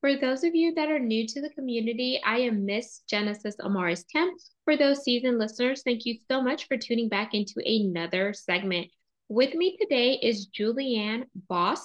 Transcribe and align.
For 0.00 0.16
those 0.16 0.44
of 0.44 0.54
you 0.54 0.74
that 0.74 0.90
are 0.90 0.98
new 0.98 1.26
to 1.26 1.40
the 1.42 1.50
community, 1.50 2.20
I 2.24 2.38
am 2.38 2.64
Miss 2.64 3.00
Genesis 3.06 3.56
Amaris 3.56 4.04
Kemp, 4.10 4.40
for 4.64 4.76
those 4.76 5.02
seasoned 5.02 5.38
listeners, 5.38 5.82
thank 5.82 6.06
you 6.06 6.16
so 6.30 6.40
much 6.40 6.68
for 6.68 6.76
tuning 6.76 7.08
back 7.08 7.34
into 7.34 7.60
another 7.64 8.32
segment. 8.32 8.86
With 9.28 9.52
me 9.52 9.76
today 9.76 10.12
is 10.22 10.48
Julianne 10.48 11.24
Bosch, 11.34 11.80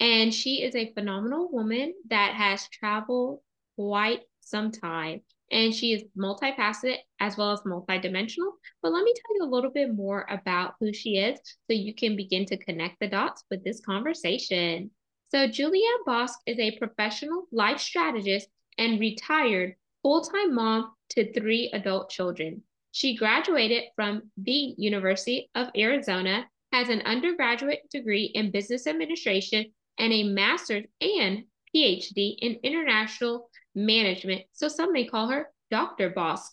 and 0.00 0.32
she 0.32 0.62
is 0.62 0.74
a 0.74 0.92
phenomenal 0.94 1.50
woman 1.52 1.92
that 2.08 2.34
has 2.34 2.66
traveled 2.70 3.40
quite 3.76 4.22
some 4.40 4.72
time. 4.72 5.20
And 5.50 5.74
she 5.74 5.92
is 5.92 6.04
multifaceted 6.18 6.96
as 7.20 7.36
well 7.36 7.52
as 7.52 7.60
multidimensional. 7.60 8.52
But 8.82 8.92
let 8.92 9.04
me 9.04 9.12
tell 9.14 9.36
you 9.36 9.44
a 9.44 9.54
little 9.54 9.70
bit 9.70 9.94
more 9.94 10.26
about 10.30 10.74
who 10.80 10.92
she 10.92 11.18
is 11.18 11.38
so 11.68 11.74
you 11.74 11.94
can 11.94 12.16
begin 12.16 12.46
to 12.46 12.56
connect 12.56 13.00
the 13.00 13.08
dots 13.08 13.44
with 13.50 13.62
this 13.62 13.80
conversation. 13.80 14.90
So, 15.34 15.48
Julia 15.48 15.90
Bosch 16.06 16.30
is 16.46 16.60
a 16.60 16.78
professional 16.78 17.48
life 17.50 17.80
strategist 17.80 18.46
and 18.78 19.00
retired 19.00 19.74
full 20.00 20.20
time 20.20 20.54
mom 20.54 20.94
to 21.08 21.32
three 21.32 21.72
adult 21.74 22.08
children. 22.08 22.62
She 22.92 23.16
graduated 23.16 23.82
from 23.96 24.30
the 24.36 24.76
University 24.78 25.50
of 25.56 25.70
Arizona, 25.76 26.46
has 26.70 26.88
an 26.88 27.00
undergraduate 27.00 27.80
degree 27.90 28.26
in 28.26 28.52
business 28.52 28.86
administration 28.86 29.72
and 29.98 30.12
a 30.12 30.22
master's 30.22 30.84
and 31.00 31.46
PhD 31.74 32.36
in 32.38 32.60
international 32.62 33.50
management. 33.74 34.42
So 34.52 34.68
some 34.68 34.92
may 34.92 35.04
call 35.04 35.26
her 35.30 35.50
Dr. 35.68 36.10
Bosch. 36.10 36.46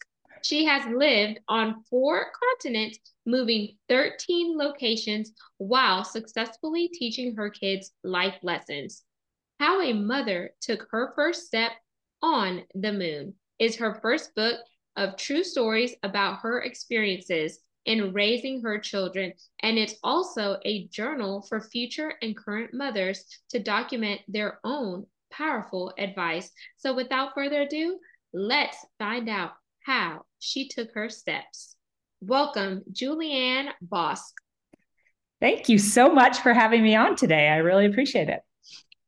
She 0.44 0.66
has 0.66 0.86
lived 0.92 1.40
on 1.48 1.84
four 1.90 2.32
continents, 2.32 3.00
moving 3.26 3.78
13 3.90 4.58
locations 4.58 5.32
while 5.58 6.04
successfully 6.04 6.88
teaching 6.88 7.36
her 7.36 7.50
kids 7.50 7.92
life 8.04 8.38
lessons. 8.42 9.04
How 9.60 9.82
a 9.82 9.94
Mother 9.94 10.52
Took 10.62 10.88
Her 10.90 11.14
First 11.16 11.46
Step 11.46 11.74
on 12.22 12.64
the 12.74 12.92
Moon 12.92 13.36
is 13.60 13.76
her 13.76 14.00
first 14.02 14.34
book 14.36 14.60
of 14.96 15.16
true 15.16 15.44
stories 15.44 15.94
about 16.02 16.40
her 16.40 16.62
experiences 16.62 17.60
in 17.86 18.12
raising 18.14 18.62
her 18.62 18.80
children. 18.80 19.34
And 19.62 19.78
it's 19.78 19.96
also 20.04 20.58
a 20.66 20.88
journal 20.88 21.46
for 21.48 21.62
future 21.62 22.14
and 22.22 22.36
current 22.36 22.74
mothers 22.74 23.24
to 23.50 23.60
document 23.60 24.22
their 24.28 24.60
own 24.64 25.06
powerful 25.32 25.94
advice. 25.98 26.52
So, 26.78 26.94
without 26.94 27.34
further 27.34 27.62
ado, 27.62 28.00
let's 28.34 28.78
find 29.00 29.30
out 29.30 29.52
how 29.86 30.26
she 30.42 30.68
took 30.68 30.92
her 30.94 31.08
steps. 31.08 31.76
Welcome, 32.20 32.84
Julianne 32.92 33.70
Bosch. 33.82 34.20
Thank 35.40 35.70
you 35.70 35.78
so 35.78 36.12
much 36.12 36.40
for 36.40 36.54
having 36.54 36.84
me 36.84 36.96
on 36.96 37.16
today. 37.16 37.48
I 37.48 37.58
really 37.58 37.86
appreciate 37.86 38.28
it. 38.28 38.42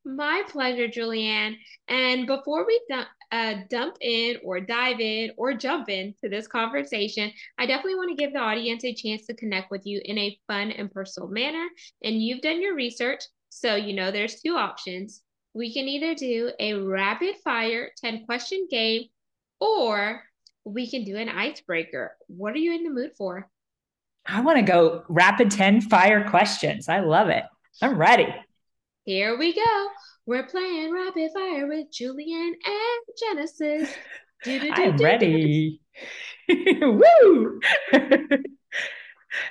My 0.05 0.43
pleasure, 0.47 0.87
Julianne. 0.87 1.55
And 1.87 2.27
before 2.27 2.65
we 2.65 2.79
uh, 3.31 3.55
dump 3.69 3.97
in 4.01 4.37
or 4.43 4.59
dive 4.59 4.99
in 4.99 5.31
or 5.37 5.53
jump 5.53 5.89
into 5.89 6.29
this 6.29 6.47
conversation, 6.47 7.31
I 7.57 7.65
definitely 7.65 7.95
want 7.95 8.09
to 8.09 8.21
give 8.21 8.33
the 8.33 8.39
audience 8.39 8.83
a 8.83 8.93
chance 8.93 9.25
to 9.27 9.35
connect 9.35 9.71
with 9.71 9.85
you 9.85 10.01
in 10.03 10.17
a 10.17 10.37
fun 10.47 10.71
and 10.71 10.91
personal 10.91 11.29
manner. 11.29 11.65
And 12.03 12.21
you've 12.21 12.41
done 12.41 12.61
your 12.61 12.75
research, 12.75 13.23
so 13.49 13.75
you 13.75 13.93
know 13.93 14.11
there's 14.11 14.41
two 14.41 14.55
options. 14.55 15.21
We 15.53 15.73
can 15.73 15.87
either 15.87 16.15
do 16.15 16.51
a 16.59 16.73
rapid 16.73 17.35
fire 17.43 17.91
10 17.97 18.25
question 18.25 18.67
game 18.69 19.03
or 19.59 20.23
we 20.65 20.89
can 20.89 21.03
do 21.03 21.17
an 21.17 21.29
icebreaker. 21.29 22.15
What 22.27 22.53
are 22.53 22.59
you 22.59 22.73
in 22.73 22.83
the 22.83 22.89
mood 22.89 23.11
for? 23.17 23.49
I 24.25 24.41
want 24.41 24.57
to 24.57 24.63
go 24.63 25.03
rapid 25.09 25.51
10 25.51 25.81
fire 25.81 26.29
questions. 26.29 26.87
I 26.87 27.01
love 27.01 27.29
it. 27.29 27.43
I'm 27.81 27.97
ready. 27.97 28.33
Here 29.03 29.37
we 29.37 29.53
go. 29.53 29.87
We're 30.25 30.47
playing 30.47 30.93
rapid 30.93 31.31
fire 31.33 31.67
with 31.67 31.91
Julian 31.91 32.55
and 32.65 33.17
Genesis. 33.19 33.93
I'm 34.45 34.97
ready. 34.97 35.81
Woo! 36.49 37.59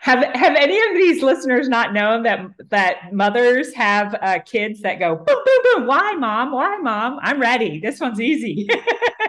have 0.00 0.24
have 0.34 0.54
any 0.56 0.78
of 0.78 0.94
these 0.94 1.22
listeners 1.22 1.68
not 1.68 1.92
known 1.92 2.22
that 2.24 2.40
that 2.68 3.12
mothers 3.12 3.74
have 3.74 4.14
uh, 4.20 4.38
kids 4.40 4.80
that 4.82 4.98
go 4.98 5.16
boom 5.16 5.24
boom 5.26 5.62
boom? 5.64 5.86
Why, 5.86 6.12
mom? 6.14 6.52
Why, 6.52 6.76
mom? 6.78 7.18
I'm 7.22 7.40
ready. 7.40 7.80
This 7.80 8.00
one's 8.00 8.20
easy. 8.20 8.68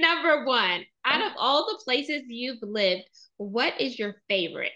Number 0.00 0.44
one: 0.44 0.84
Out 1.04 1.22
of 1.22 1.32
all 1.38 1.66
the 1.66 1.82
places 1.84 2.22
you've 2.26 2.62
lived, 2.62 3.04
what 3.36 3.80
is 3.80 3.98
your 3.98 4.16
favorite? 4.28 4.72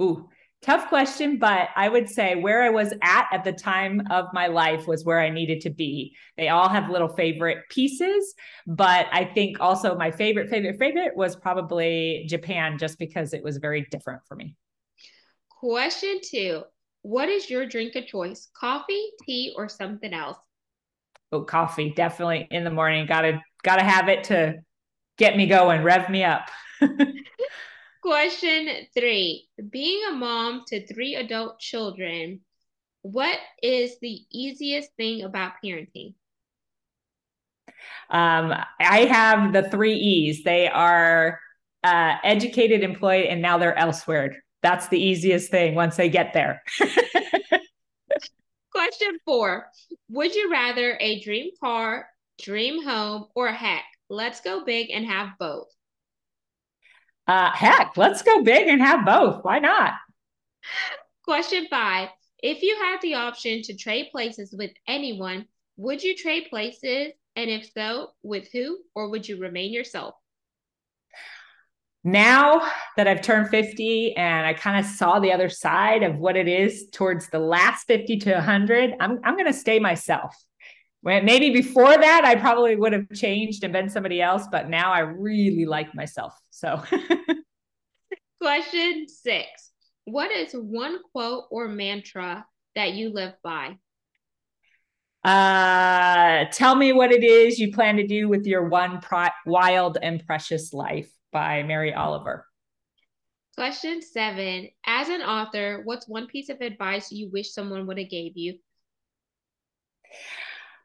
Ooh, 0.00 0.28
Tough 0.62 0.88
question, 0.88 1.38
but 1.38 1.70
I 1.74 1.88
would 1.88 2.08
say 2.08 2.36
where 2.36 2.62
I 2.62 2.70
was 2.70 2.94
at 3.02 3.26
at 3.32 3.42
the 3.42 3.52
time 3.52 4.00
of 4.10 4.26
my 4.32 4.46
life 4.46 4.86
was 4.86 5.04
where 5.04 5.18
I 5.18 5.28
needed 5.28 5.60
to 5.62 5.70
be. 5.70 6.14
They 6.36 6.50
all 6.50 6.68
have 6.68 6.88
little 6.88 7.08
favorite 7.08 7.68
pieces, 7.68 8.32
but 8.68 9.08
I 9.10 9.24
think 9.24 9.56
also 9.58 9.96
my 9.96 10.12
favorite, 10.12 10.50
favorite, 10.50 10.78
favorite 10.78 11.16
was 11.16 11.34
probably 11.34 12.26
Japan 12.28 12.78
just 12.78 13.00
because 13.00 13.34
it 13.34 13.42
was 13.42 13.56
very 13.56 13.88
different 13.90 14.22
for 14.28 14.36
me. 14.36 14.54
Question 15.48 16.20
two 16.22 16.62
What 17.02 17.28
is 17.28 17.50
your 17.50 17.66
drink 17.66 17.96
of 17.96 18.06
choice? 18.06 18.48
Coffee, 18.56 19.04
tea, 19.26 19.52
or 19.56 19.68
something 19.68 20.14
else? 20.14 20.38
Oh, 21.32 21.42
coffee, 21.42 21.90
definitely 21.90 22.46
in 22.52 22.62
the 22.62 22.70
morning. 22.70 23.06
Gotta, 23.62 23.82
gotta 23.82 23.92
have 23.92 24.08
it 24.08 24.24
to 24.24 24.54
get 25.18 25.36
me 25.36 25.46
going, 25.46 25.82
rev 25.82 26.08
me 26.08 26.24
up. 26.24 26.48
Question 28.02 28.68
three 28.94 29.48
Being 29.70 30.02
a 30.08 30.12
mom 30.12 30.64
to 30.68 30.86
three 30.86 31.14
adult 31.14 31.60
children, 31.60 32.40
what 33.02 33.38
is 33.62 33.98
the 34.00 34.20
easiest 34.30 34.90
thing 34.96 35.22
about 35.22 35.52
parenting? 35.64 36.14
Um, 38.10 38.52
I 38.80 39.06
have 39.10 39.52
the 39.52 39.68
three 39.70 39.94
E's. 39.94 40.44
They 40.44 40.68
are 40.68 41.40
uh, 41.84 42.16
educated, 42.22 42.82
employed, 42.82 43.26
and 43.26 43.40
now 43.42 43.58
they're 43.58 43.78
elsewhere. 43.78 44.36
That's 44.62 44.88
the 44.88 45.02
easiest 45.02 45.50
thing 45.50 45.74
once 45.74 45.96
they 45.96 46.08
get 46.08 46.32
there. 46.32 46.62
Question 48.72 49.18
four 49.24 49.66
Would 50.10 50.34
you 50.34 50.50
rather 50.50 50.96
a 51.00 51.20
dream 51.20 51.50
car, 51.60 52.06
dream 52.42 52.84
home, 52.84 53.26
or 53.34 53.48
heck, 53.48 53.84
let's 54.08 54.40
go 54.40 54.64
big 54.64 54.90
and 54.90 55.06
have 55.06 55.30
both? 55.38 55.68
Uh, 57.26 57.50
heck, 57.52 57.96
let's 57.96 58.22
go 58.22 58.42
big 58.42 58.68
and 58.68 58.82
have 58.82 59.06
both. 59.06 59.44
Why 59.44 59.58
not? 59.58 59.92
Question 61.24 61.66
five. 61.70 62.08
If 62.42 62.62
you 62.62 62.76
had 62.76 63.00
the 63.00 63.14
option 63.14 63.62
to 63.62 63.76
trade 63.76 64.08
places 64.10 64.52
with 64.56 64.72
anyone, 64.88 65.46
would 65.76 66.02
you 66.02 66.16
trade 66.16 66.46
places? 66.50 67.12
And 67.36 67.48
if 67.48 67.70
so, 67.72 68.08
with 68.22 68.48
who? 68.52 68.78
Or 68.94 69.08
would 69.08 69.28
you 69.28 69.38
remain 69.38 69.72
yourself? 69.72 70.14
Now 72.04 72.68
that 72.96 73.06
I've 73.06 73.22
turned 73.22 73.48
50 73.48 74.16
and 74.16 74.44
I 74.44 74.54
kind 74.54 74.84
of 74.84 74.90
saw 74.90 75.20
the 75.20 75.32
other 75.32 75.48
side 75.48 76.02
of 76.02 76.18
what 76.18 76.36
it 76.36 76.48
is 76.48 76.88
towards 76.90 77.28
the 77.28 77.38
last 77.38 77.86
50 77.86 78.18
to 78.18 78.32
100, 78.32 78.94
I'm, 78.98 79.20
I'm 79.22 79.36
going 79.36 79.46
to 79.46 79.52
stay 79.52 79.78
myself. 79.78 80.34
When, 81.02 81.24
maybe 81.24 81.50
before 81.50 81.98
that, 81.98 82.24
I 82.24 82.36
probably 82.36 82.76
would 82.76 82.92
have 82.92 83.10
changed 83.12 83.64
and 83.64 83.72
been 83.72 83.90
somebody 83.90 84.22
else, 84.22 84.46
but 84.50 84.70
now 84.70 84.92
I 84.92 85.00
really 85.00 85.66
like 85.66 85.94
myself. 85.94 86.32
So, 86.50 86.80
question 88.40 89.06
six 89.08 89.72
What 90.04 90.30
is 90.30 90.52
one 90.52 90.98
quote 91.10 91.44
or 91.50 91.68
mantra 91.68 92.46
that 92.76 92.92
you 92.92 93.12
live 93.12 93.34
by? 93.42 93.78
Uh, 95.24 96.46
tell 96.52 96.74
me 96.74 96.92
what 96.92 97.12
it 97.12 97.24
is 97.24 97.58
you 97.58 97.72
plan 97.72 97.96
to 97.96 98.06
do 98.06 98.28
with 98.28 98.46
your 98.46 98.68
one 98.68 99.00
pro- 99.00 99.28
wild 99.44 99.98
and 100.00 100.24
precious 100.24 100.72
life 100.72 101.10
by 101.32 101.64
Mary 101.64 101.92
Oliver. 101.92 102.46
Question 103.56 104.02
seven. 104.02 104.68
As 104.86 105.08
an 105.08 105.20
author, 105.20 105.82
what's 105.84 106.08
one 106.08 106.26
piece 106.28 106.48
of 106.48 106.60
advice 106.60 107.10
you 107.10 107.28
wish 107.28 107.52
someone 107.52 107.86
would 107.86 107.98
have 107.98 108.08
gave 108.08 108.36
you? 108.36 108.58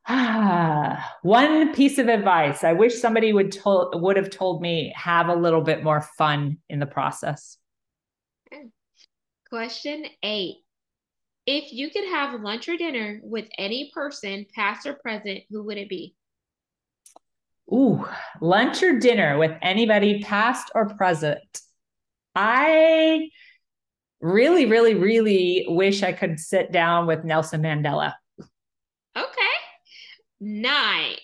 Ah, 0.08 1.16
one 1.22 1.74
piece 1.74 1.98
of 1.98 2.08
advice. 2.08 2.64
I 2.64 2.74
wish 2.74 3.00
somebody 3.00 3.34
would 3.34 3.52
told 3.52 4.02
would 4.02 4.18
have 4.18 4.30
told 4.30 4.62
me 4.62 4.94
have 4.96 5.28
a 5.28 5.36
little 5.36 5.62
bit 5.62 5.84
more 5.84 6.02
fun 6.18 6.58
in 6.70 6.80
the 6.80 6.86
process. 6.86 7.58
Question 9.50 10.06
eight. 10.24 10.58
If 11.46 11.72
you 11.72 11.90
could 11.90 12.06
have 12.10 12.42
lunch 12.42 12.68
or 12.68 12.76
dinner 12.76 13.22
with 13.24 13.48
any 13.58 13.92
person, 13.94 14.46
past 14.54 14.86
or 14.86 14.96
present, 14.96 15.44
who 15.50 15.64
would 15.64 15.78
it 15.78 15.88
be? 15.88 16.14
Ooh, 17.72 18.06
lunch 18.42 18.84
or 18.84 19.00
dinner 19.00 19.38
with 19.38 19.52
anybody, 19.62 20.22
past 20.22 20.72
or 20.76 20.90
present. 20.96 21.40
I 22.36 23.30
really, 24.20 24.66
really, 24.66 24.96
really 24.96 25.66
wish 25.70 26.04
I 26.04 26.12
could 26.12 26.40
sit 26.40 26.72
down 26.72 27.08
with 27.08 27.24
Nelson 27.24 27.62
Mandela. 27.62 28.14
Nine. 30.40 31.16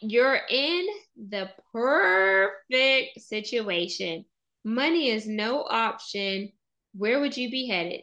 You're 0.00 0.40
in 0.48 0.86
the 1.16 1.50
perfect 1.72 3.20
situation. 3.20 4.24
Money 4.64 5.10
is 5.10 5.26
no 5.26 5.62
option. 5.62 6.52
Where 6.94 7.20
would 7.20 7.36
you 7.36 7.50
be 7.50 7.68
headed? 7.68 8.02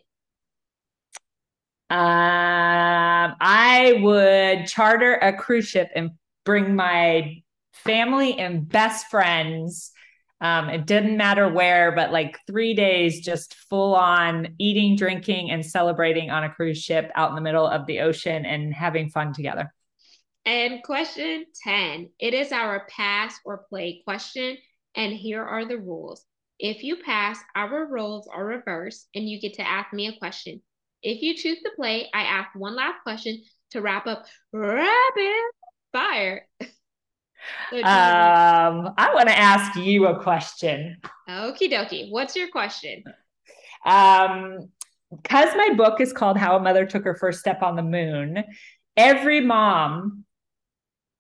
Um, 1.90 3.36
I 3.42 4.00
would 4.02 4.68
charter 4.68 5.16
a 5.16 5.34
cruise 5.34 5.68
ship 5.68 5.90
and 5.96 6.12
bring 6.46 6.76
my 6.76 7.42
family 7.74 8.38
and 8.40 8.68
best 8.68 9.08
friends. 9.08 9.92
Um, 10.42 10.70
it 10.70 10.88
didn't 10.88 11.18
matter 11.18 11.48
where, 11.48 11.92
but 11.92 12.12
like 12.12 12.40
three 12.48 12.74
days, 12.74 13.22
just 13.22 13.54
full 13.54 13.96
on 13.96 14.56
eating, 14.58 14.96
drinking, 14.96 15.52
and 15.52 15.64
celebrating 15.64 16.32
on 16.32 16.44
a 16.44 16.50
cruise 16.50 16.80
ship 16.80 17.12
out 17.16 17.30
in 17.30 17.36
the 17.36 17.42
middle 17.42 17.68
of 17.68 17.86
the 17.86 18.00
ocean 18.00 18.46
and 18.46 18.74
having 18.74 19.10
fun 19.10 19.34
together. 19.34 19.72
And 20.44 20.82
question 20.82 21.46
10 21.64 22.10
it 22.20 22.34
is 22.34 22.52
our 22.52 22.88
pass 22.90 23.36
or 23.46 23.66
play 23.70 24.02
question. 24.04 24.58
And 24.96 25.14
here 25.14 25.44
are 25.44 25.66
the 25.66 25.78
rules. 25.78 26.26
If 26.58 26.84
you 26.84 26.98
pass, 26.98 27.40
our 27.56 27.86
roles 27.86 28.28
are 28.28 28.44
reversed 28.44 29.08
and 29.14 29.30
you 29.30 29.40
get 29.40 29.54
to 29.56 29.68
ask 29.68 29.94
me 29.94 30.08
a 30.08 30.18
question. 30.18 30.62
If 31.04 31.22
you 31.22 31.36
choose 31.36 31.60
to 31.62 31.72
play, 31.76 32.10
I 32.14 32.24
ask 32.24 32.50
one 32.56 32.76
last 32.76 33.04
question 33.04 33.44
to 33.72 33.82
wrap 33.82 34.08
up 34.08 34.26
rapid 34.52 35.52
fire. 35.92 36.48
um, 37.74 38.94
I 38.98 39.12
want 39.14 39.30
to 39.30 39.38
ask 39.38 39.78
you 39.78 40.08
a 40.08 40.22
question. 40.22 40.98
Okie 41.30 41.72
dokie. 41.72 42.10
What's 42.12 42.36
your 42.36 42.50
question? 42.50 43.04
Um, 43.86 44.70
because 45.12 45.56
my 45.56 45.74
book 45.74 46.00
is 46.00 46.14
called 46.14 46.38
How 46.38 46.56
a 46.56 46.60
Mother 46.60 46.86
Took 46.86 47.04
Her 47.04 47.16
First 47.16 47.40
Step 47.40 47.62
on 47.62 47.76
the 47.76 47.84
Moon, 47.84 48.44
every 48.96 49.42
mom 49.42 50.24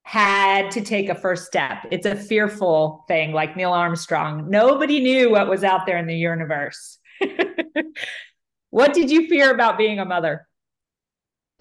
had 0.03 0.71
to 0.71 0.81
take 0.81 1.09
a 1.09 1.15
first 1.15 1.45
step. 1.45 1.85
It's 1.91 2.05
a 2.05 2.15
fearful 2.15 3.05
thing, 3.07 3.33
like 3.33 3.55
Neil 3.55 3.71
Armstrong. 3.71 4.49
Nobody 4.49 4.99
knew 4.99 5.29
what 5.29 5.49
was 5.49 5.63
out 5.63 5.85
there 5.85 5.97
in 5.97 6.07
the 6.07 6.15
universe. 6.15 6.97
what 8.69 8.93
did 8.93 9.11
you 9.11 9.27
fear 9.27 9.53
about 9.53 9.77
being 9.77 9.99
a 9.99 10.05
mother? 10.05 10.47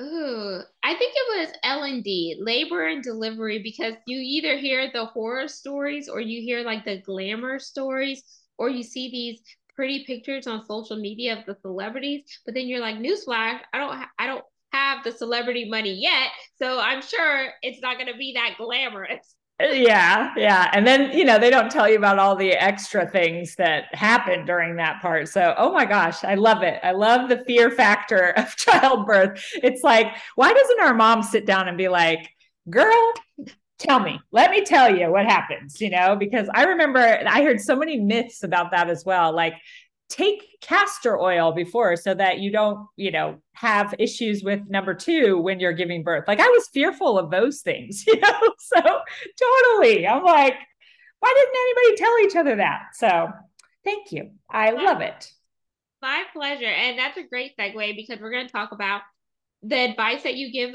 Ooh, 0.01 0.63
I 0.83 0.95
think 0.95 1.13
it 1.15 1.47
was 1.47 1.55
L 1.63 1.83
and 1.83 2.03
D, 2.03 2.37
labor 2.41 2.87
and 2.87 3.03
delivery, 3.03 3.61
because 3.63 3.95
you 4.07 4.19
either 4.19 4.57
hear 4.57 4.91
the 4.93 5.07
horror 5.07 5.47
stories 5.47 6.09
or 6.09 6.21
you 6.21 6.41
hear 6.41 6.63
like 6.63 6.85
the 6.85 7.03
glamour 7.03 7.59
stories, 7.59 8.23
or 8.57 8.69
you 8.71 8.83
see 8.83 9.11
these 9.11 9.41
pretty 9.75 10.05
pictures 10.05 10.47
on 10.47 10.67
social 10.67 10.97
media 10.97 11.39
of 11.39 11.47
the 11.47 11.57
celebrities. 11.63 12.23
But 12.45 12.55
then 12.55 12.67
you're 12.67 12.81
like, 12.81 12.97
newsflash, 12.97 13.61
I 13.73 13.79
don't, 13.79 14.05
I 14.19 14.27
don't 14.27 14.45
have 14.73 15.05
the 15.05 15.13
celebrity 15.13 15.69
money 15.69 15.95
yet. 16.01 16.31
So 16.57 16.79
I'm 16.79 17.03
sure 17.03 17.49
it's 17.63 17.81
not 17.81 17.97
going 17.97 18.13
to 18.13 18.19
be 18.19 18.35
that 18.35 18.57
glamorous. 18.57 19.35
Yeah, 19.61 20.33
yeah. 20.39 20.71
And 20.73 20.87
then, 20.87 21.13
you 21.17 21.25
know, 21.25 21.39
they 21.39 21.51
don't 21.51 21.71
tell 21.71 21.89
you 21.89 21.99
about 21.99 22.19
all 22.19 22.35
the 22.35 22.53
extra 22.53 23.07
things 23.07 23.57
that 23.57 23.95
happen 23.95 24.47
during 24.47 24.77
that 24.77 25.03
part. 25.03 25.29
So, 25.29 25.55
oh 25.59 25.71
my 25.73 25.85
gosh, 25.85 26.25
I 26.25 26.35
love 26.35 26.63
it. 26.63 26.81
I 26.83 26.93
love 26.93 27.29
the 27.29 27.45
fear 27.45 27.71
factor 27.71 28.31
of 28.37 28.57
childbirth. 28.57 29.43
It's 29.63 29.83
like, 29.83 30.07
why 30.35 30.53
doesn't 30.53 30.81
our 30.81 30.95
mom 30.95 31.23
sit 31.23 31.45
down 31.45 31.69
and 31.69 31.77
be 31.77 31.89
like, 31.89 32.27
girl, 32.71 33.13
tell 33.79 34.01
me, 34.01 34.21
let 34.33 34.51
me 34.51 34.65
tell 34.65 34.95
you 34.95 35.11
what 35.11 35.27
happens, 35.27 35.81
you 35.81 35.91
know? 35.91 36.17
Because 36.17 36.49
I 36.55 36.65
remember 36.65 36.99
I 37.01 37.43
heard 37.43 37.61
so 37.61 37.77
many 37.77 37.99
myths 37.99 38.45
about 38.45 38.71
that 38.73 38.91
as 38.91 39.05
well. 39.05 39.35
Like, 39.35 39.55
take 40.11 40.59
castor 40.61 41.19
oil 41.19 41.53
before 41.53 41.97
so 41.97 42.13
that 42.13 42.41
you 42.41 42.51
don't, 42.51 42.87
you 42.97 43.11
know, 43.11 43.37
have 43.53 43.95
issues 43.99 44.43
with 44.43 44.61
number 44.69 44.93
two 44.93 45.39
when 45.39 45.61
you're 45.61 45.73
giving 45.73 46.03
birth. 46.03 46.25
Like 46.27 46.41
I 46.41 46.49
was 46.49 46.69
fearful 46.75 47.19
of 47.19 47.31
those 47.31 47.61
things, 47.61 48.05
you 48.07 48.19
know? 48.19 48.41
So 48.59 48.81
totally. 48.81 50.07
I'm 50.07 50.25
like, 50.25 50.55
why 51.21 51.35
didn't 51.37 51.55
anybody 51.61 51.97
tell 51.97 52.19
each 52.27 52.37
other 52.37 52.57
that? 52.57 52.81
So 52.95 53.29
thank 53.85 54.13
you. 54.13 54.33
I 54.51 54.71
love 54.71 55.01
it. 55.01 55.31
My 56.03 56.25
pleasure. 56.33 56.65
And 56.65 56.99
that's 56.99 57.17
a 57.17 57.23
great 57.23 57.57
segue 57.59 57.97
because 57.97 58.21
we're 58.21 58.33
going 58.33 58.47
to 58.47 58.53
talk 58.53 58.73
about 58.73 59.03
the 59.63 59.77
advice 59.77 60.23
that 60.25 60.35
you 60.35 60.51
give 60.51 60.75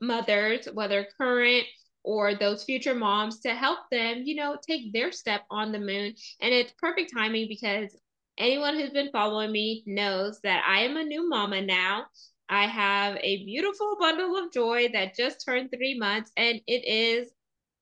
mothers, 0.00 0.66
whether 0.72 1.06
current 1.18 1.64
or 2.02 2.34
those 2.34 2.64
future 2.64 2.94
moms, 2.94 3.40
to 3.40 3.54
help 3.54 3.78
them, 3.90 4.22
you 4.24 4.34
know, 4.34 4.56
take 4.66 4.92
their 4.92 5.12
step 5.12 5.42
on 5.50 5.70
the 5.70 5.78
moon. 5.78 6.14
And 6.40 6.54
it's 6.54 6.72
perfect 6.78 7.12
timing 7.14 7.46
because 7.48 7.94
anyone 8.38 8.74
who's 8.74 8.90
been 8.90 9.10
following 9.10 9.52
me 9.52 9.82
knows 9.86 10.40
that 10.42 10.64
I 10.66 10.80
am 10.80 10.96
a 10.96 11.04
new 11.04 11.28
mama 11.28 11.62
now. 11.62 12.06
I 12.48 12.66
have 12.66 13.16
a 13.16 13.44
beautiful 13.44 13.96
bundle 13.98 14.36
of 14.36 14.52
joy 14.52 14.88
that 14.92 15.16
just 15.16 15.44
turned 15.44 15.70
three 15.70 15.98
months, 15.98 16.30
and 16.36 16.60
it 16.66 16.84
is 16.86 17.30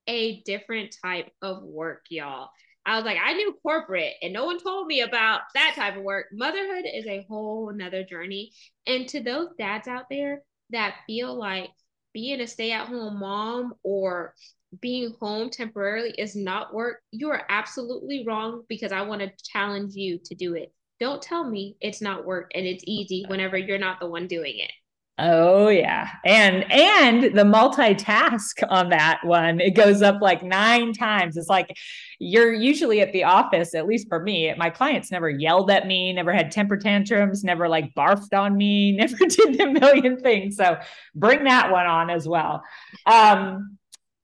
a 0.07 0.41
different 0.43 0.95
type 1.03 1.29
of 1.41 1.63
work, 1.63 2.05
y'all. 2.09 2.49
I 2.85 2.95
was 2.95 3.05
like, 3.05 3.17
I 3.23 3.33
knew 3.33 3.55
corporate, 3.61 4.13
and 4.21 4.33
no 4.33 4.45
one 4.45 4.59
told 4.59 4.87
me 4.87 5.01
about 5.01 5.41
that 5.53 5.73
type 5.75 5.97
of 5.97 6.03
work. 6.03 6.27
Motherhood 6.31 6.85
is 6.91 7.05
a 7.05 7.25
whole 7.29 7.69
another 7.69 8.03
journey. 8.03 8.51
And 8.87 9.07
to 9.09 9.21
those 9.21 9.49
dads 9.57 9.87
out 9.87 10.05
there 10.09 10.41
that 10.71 10.95
feel 11.05 11.37
like 11.37 11.69
being 12.13 12.41
a 12.41 12.47
stay 12.47 12.71
at 12.71 12.87
home 12.87 13.19
mom 13.19 13.73
or 13.83 14.33
being 14.79 15.13
home 15.19 15.49
temporarily 15.49 16.13
is 16.17 16.35
not 16.35 16.73
work, 16.73 17.01
you 17.11 17.29
are 17.29 17.43
absolutely 17.49 18.23
wrong 18.25 18.63
because 18.69 18.91
I 18.91 19.01
want 19.01 19.21
to 19.21 19.31
challenge 19.51 19.93
you 19.95 20.19
to 20.25 20.35
do 20.35 20.55
it. 20.55 20.73
Don't 20.99 21.21
tell 21.21 21.49
me 21.49 21.75
it's 21.81 22.01
not 22.01 22.25
work 22.25 22.51
and 22.55 22.65
it's 22.65 22.83
easy 22.87 23.25
whenever 23.27 23.57
you're 23.57 23.79
not 23.79 23.99
the 23.99 24.07
one 24.07 24.27
doing 24.27 24.53
it. 24.57 24.71
Oh 25.17 25.67
yeah. 25.67 26.07
And 26.25 26.71
and 26.71 27.37
the 27.37 27.43
multitask 27.43 28.63
on 28.69 28.89
that 28.89 29.19
one, 29.23 29.59
it 29.59 29.75
goes 29.75 30.01
up 30.01 30.19
like 30.21 30.41
9 30.41 30.93
times. 30.93 31.37
It's 31.37 31.49
like 31.49 31.75
you're 32.17 32.53
usually 32.53 33.01
at 33.01 33.11
the 33.13 33.25
office, 33.25 33.75
at 33.75 33.85
least 33.85 34.07
for 34.07 34.21
me, 34.21 34.51
my 34.57 34.69
clients 34.69 35.11
never 35.11 35.29
yelled 35.29 35.69
at 35.69 35.85
me, 35.85 36.11
never 36.13 36.33
had 36.33 36.49
temper 36.49 36.77
tantrums, 36.77 37.43
never 37.43 37.67
like 37.69 37.93
barfed 37.93 38.33
on 38.33 38.55
me, 38.55 38.91
never 38.97 39.17
did 39.17 39.59
a 39.61 39.67
million 39.67 40.17
things. 40.17 40.55
So 40.55 40.77
bring 41.13 41.43
that 41.43 41.71
one 41.71 41.85
on 41.85 42.09
as 42.09 42.27
well. 42.27 42.63
Um 43.05 43.77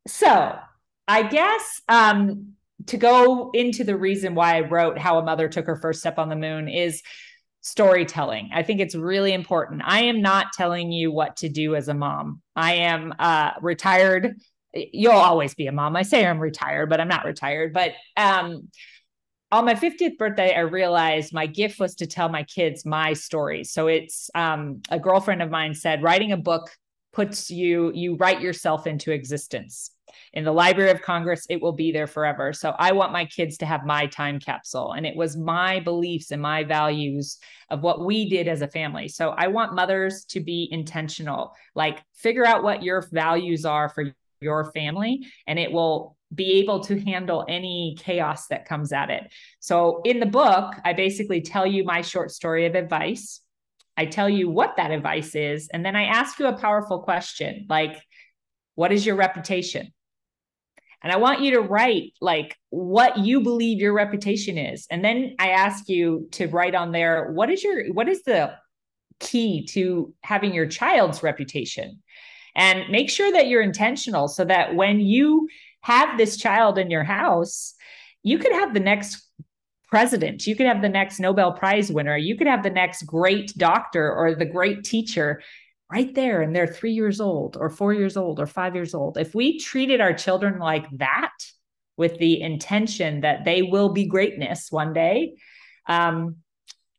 so 0.07 0.57
I 1.07 1.23
guess 1.23 1.81
um, 1.87 2.53
to 2.87 2.97
go 2.97 3.51
into 3.53 3.83
the 3.83 3.97
reason 3.97 4.35
why 4.35 4.57
I 4.57 4.61
wrote 4.61 4.97
How 4.97 5.19
a 5.19 5.23
Mother 5.23 5.47
Took 5.47 5.65
Her 5.65 5.75
First 5.75 5.99
Step 5.99 6.17
on 6.17 6.29
the 6.29 6.35
Moon 6.35 6.67
is 6.67 7.01
storytelling. 7.61 8.49
I 8.53 8.63
think 8.63 8.79
it's 8.79 8.95
really 8.95 9.33
important. 9.33 9.81
I 9.85 10.03
am 10.03 10.21
not 10.21 10.53
telling 10.53 10.91
you 10.91 11.11
what 11.11 11.37
to 11.37 11.49
do 11.49 11.75
as 11.75 11.89
a 11.89 11.93
mom. 11.93 12.41
I 12.55 12.75
am 12.75 13.13
uh, 13.19 13.51
retired. 13.61 14.39
You'll 14.73 15.11
always 15.13 15.53
be 15.53 15.67
a 15.67 15.71
mom. 15.71 15.95
I 15.95 16.03
say 16.03 16.25
I'm 16.25 16.39
retired, 16.39 16.89
but 16.89 17.01
I'm 17.01 17.07
not 17.07 17.25
retired. 17.25 17.73
But 17.73 17.93
um, 18.15 18.69
on 19.51 19.65
my 19.65 19.75
50th 19.75 20.17
birthday, 20.17 20.53
I 20.55 20.61
realized 20.61 21.33
my 21.33 21.45
gift 21.45 21.79
was 21.79 21.95
to 21.95 22.07
tell 22.07 22.29
my 22.29 22.43
kids 22.43 22.85
my 22.85 23.13
stories. 23.13 23.71
So 23.71 23.87
it's 23.87 24.29
um, 24.35 24.81
a 24.89 24.99
girlfriend 24.99 25.41
of 25.41 25.49
mine 25.49 25.73
said, 25.73 26.03
writing 26.03 26.31
a 26.31 26.37
book 26.37 26.69
puts 27.13 27.49
you, 27.49 27.91
you 27.93 28.15
write 28.15 28.41
yourself 28.41 28.87
into 28.87 29.11
existence 29.11 29.91
in 30.33 30.43
the 30.43 30.51
Library 30.51 30.91
of 30.91 31.01
Congress, 31.01 31.45
it 31.49 31.61
will 31.61 31.71
be 31.71 31.91
there 31.91 32.07
forever. 32.07 32.53
So 32.53 32.75
I 32.77 32.91
want 32.91 33.11
my 33.11 33.25
kids 33.25 33.57
to 33.57 33.65
have 33.65 33.85
my 33.85 34.07
time 34.07 34.39
capsule. 34.39 34.93
And 34.93 35.05
it 35.05 35.15
was 35.15 35.37
my 35.37 35.79
beliefs 35.79 36.31
and 36.31 36.41
my 36.41 36.63
values 36.63 37.37
of 37.69 37.81
what 37.81 38.05
we 38.05 38.29
did 38.29 38.47
as 38.47 38.61
a 38.61 38.67
family. 38.67 39.07
So 39.07 39.29
I 39.29 39.47
want 39.47 39.75
mothers 39.75 40.25
to 40.25 40.39
be 40.39 40.67
intentional, 40.71 41.53
like 41.75 42.03
figure 42.15 42.45
out 42.45 42.63
what 42.63 42.83
your 42.83 43.01
values 43.11 43.65
are 43.65 43.89
for 43.89 44.05
your 44.39 44.71
family, 44.71 45.25
and 45.47 45.57
it 45.57 45.71
will 45.71 46.15
be 46.35 46.59
able 46.59 46.81
to 46.81 46.99
handle 46.99 47.45
any 47.47 47.95
chaos 47.97 48.47
that 48.47 48.65
comes 48.65 48.91
at 48.91 49.09
it. 49.09 49.31
So 49.59 50.01
in 50.03 50.19
the 50.19 50.25
book, 50.25 50.75
I 50.83 50.93
basically 50.93 51.41
tell 51.41 51.65
you 51.65 51.83
my 51.83 52.01
short 52.01 52.31
story 52.31 52.65
of 52.65 52.75
advice. 52.75 53.41
I 53.97 54.05
tell 54.05 54.29
you 54.29 54.49
what 54.49 54.77
that 54.77 54.91
advice 54.91 55.35
is. 55.35 55.67
And 55.73 55.83
then 55.83 55.95
I 55.95 56.05
ask 56.05 56.39
you 56.39 56.45
a 56.45 56.57
powerful 56.57 57.01
question 57.01 57.65
like, 57.67 57.97
what 58.75 58.91
is 58.91 59.05
your 59.05 59.15
reputation? 59.15 59.91
And 61.03 61.11
I 61.11 61.17
want 61.17 61.41
you 61.41 61.51
to 61.51 61.61
write 61.61 62.13
like 62.21 62.55
what 62.69 63.17
you 63.17 63.41
believe 63.41 63.79
your 63.79 63.93
reputation 63.93 64.57
is. 64.57 64.87
And 64.89 65.03
then 65.03 65.35
I 65.39 65.49
ask 65.49 65.89
you 65.89 66.27
to 66.33 66.47
write 66.47 66.75
on 66.75 66.91
there 66.91 67.31
what 67.31 67.49
is 67.49 67.63
your 67.63 67.91
what 67.93 68.07
is 68.07 68.23
the 68.23 68.53
key 69.19 69.65
to 69.67 70.13
having 70.21 70.53
your 70.53 70.67
child's 70.67 71.23
reputation? 71.23 72.01
And 72.55 72.89
make 72.89 73.09
sure 73.09 73.31
that 73.31 73.47
you're 73.47 73.61
intentional 73.61 74.27
so 74.27 74.43
that 74.45 74.75
when 74.75 74.99
you 74.99 75.47
have 75.81 76.17
this 76.17 76.37
child 76.37 76.77
in 76.77 76.89
your 76.89 77.03
house, 77.03 77.75
you 78.23 78.39
could 78.39 78.51
have 78.51 78.73
the 78.73 78.79
next 78.79 79.27
president, 79.87 80.45
you 80.45 80.55
could 80.55 80.67
have 80.67 80.81
the 80.81 80.89
next 80.89 81.19
Nobel 81.19 81.53
Prize 81.53 81.91
winner, 81.91 82.17
you 82.17 82.37
could 82.37 82.47
have 82.47 82.63
the 82.63 82.69
next 82.69 83.03
great 83.03 83.53
doctor 83.57 84.11
or 84.11 84.35
the 84.35 84.45
great 84.45 84.83
teacher 84.83 85.41
right 85.91 86.13
there 86.13 86.41
and 86.41 86.55
they're 86.55 86.67
three 86.67 86.91
years 86.91 87.21
old 87.21 87.55
or 87.57 87.69
four 87.69 87.93
years 87.93 88.17
old 88.17 88.39
or 88.39 88.45
five 88.45 88.75
years 88.75 88.93
old. 88.93 89.17
If 89.17 89.33
we 89.33 89.59
treated 89.59 90.01
our 90.01 90.13
children 90.13 90.59
like 90.59 90.85
that 90.97 91.31
with 91.95 92.17
the 92.19 92.41
intention 92.41 93.21
that 93.21 93.45
they 93.45 93.61
will 93.61 93.89
be 93.89 94.05
greatness 94.05 94.67
one 94.69 94.93
day, 94.93 95.35
um, 95.87 96.37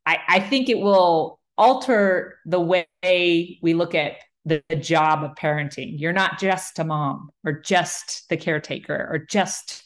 I, 0.07 0.19
I 0.27 0.41
think 0.41 0.71
it 0.71 0.79
will 0.79 1.39
alter 1.59 2.39
the 2.47 2.61
way 2.61 3.59
we 3.63 3.75
look 3.75 3.95
at 3.95 4.13
the, 4.45 4.63
the, 4.71 4.77
job 4.77 5.25
of 5.25 5.35
parenting. 5.35 6.01
You're 6.01 6.13
not 6.13 6.39
just 6.39 6.79
a 6.79 6.85
mom 6.85 7.31
or 7.45 7.53
just 7.53 8.29
the 8.31 8.37
caretaker 8.37 9.09
or 9.11 9.19
just 9.19 9.83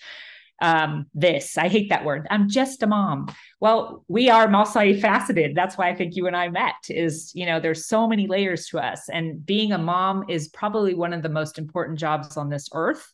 um, 0.63 1.07
this. 1.13 1.59
I 1.59 1.69
hate 1.69 1.91
that 1.91 2.05
word. 2.05 2.27
I'm 2.31 2.49
just 2.49 2.83
a 2.85 2.87
mom. 2.87 3.35
Well, 3.61 4.05
we 4.09 4.31
are 4.31 4.47
multifaceted. 4.47 5.55
That's 5.55 5.77
why 5.77 5.91
I 5.91 5.95
think 5.95 6.15
you 6.15 6.29
and 6.29 6.37
I 6.37 6.49
met. 6.49 6.77
Is 6.89 7.33
you 7.35 7.45
know, 7.45 7.61
there's 7.61 7.87
so 7.87 8.07
many 8.07 8.29
layers 8.29 8.69
to 8.69 8.79
us, 8.79 9.09
and 9.09 9.45
being 9.45 9.73
a 9.73 9.79
mom 9.79 10.25
is 10.29 10.49
probably 10.49 10.95
one 10.95 11.13
of 11.13 11.23
the 11.23 11.29
most 11.29 11.59
important 11.59 11.99
jobs 11.99 12.37
on 12.37 12.49
this 12.49 12.69
earth, 12.73 13.13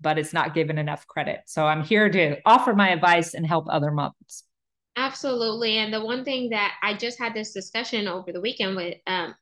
but 0.00 0.18
it's 0.18 0.32
not 0.32 0.54
given 0.54 0.78
enough 0.78 1.06
credit. 1.06 1.40
So 1.46 1.66
I'm 1.66 1.84
here 1.84 2.08
to 2.08 2.38
offer 2.46 2.74
my 2.74 2.88
advice 2.88 3.34
and 3.34 3.46
help 3.46 3.66
other 3.68 3.90
moms. 3.90 4.44
Absolutely. 4.96 5.76
And 5.78 5.92
the 5.92 6.04
one 6.04 6.24
thing 6.24 6.48
that 6.50 6.72
I 6.82 6.94
just 6.94 7.18
had 7.18 7.34
this 7.34 7.52
discussion 7.52 8.08
over 8.08 8.32
the 8.32 8.40
weekend 8.40 8.76
with 8.76 8.94
um, 9.06 9.34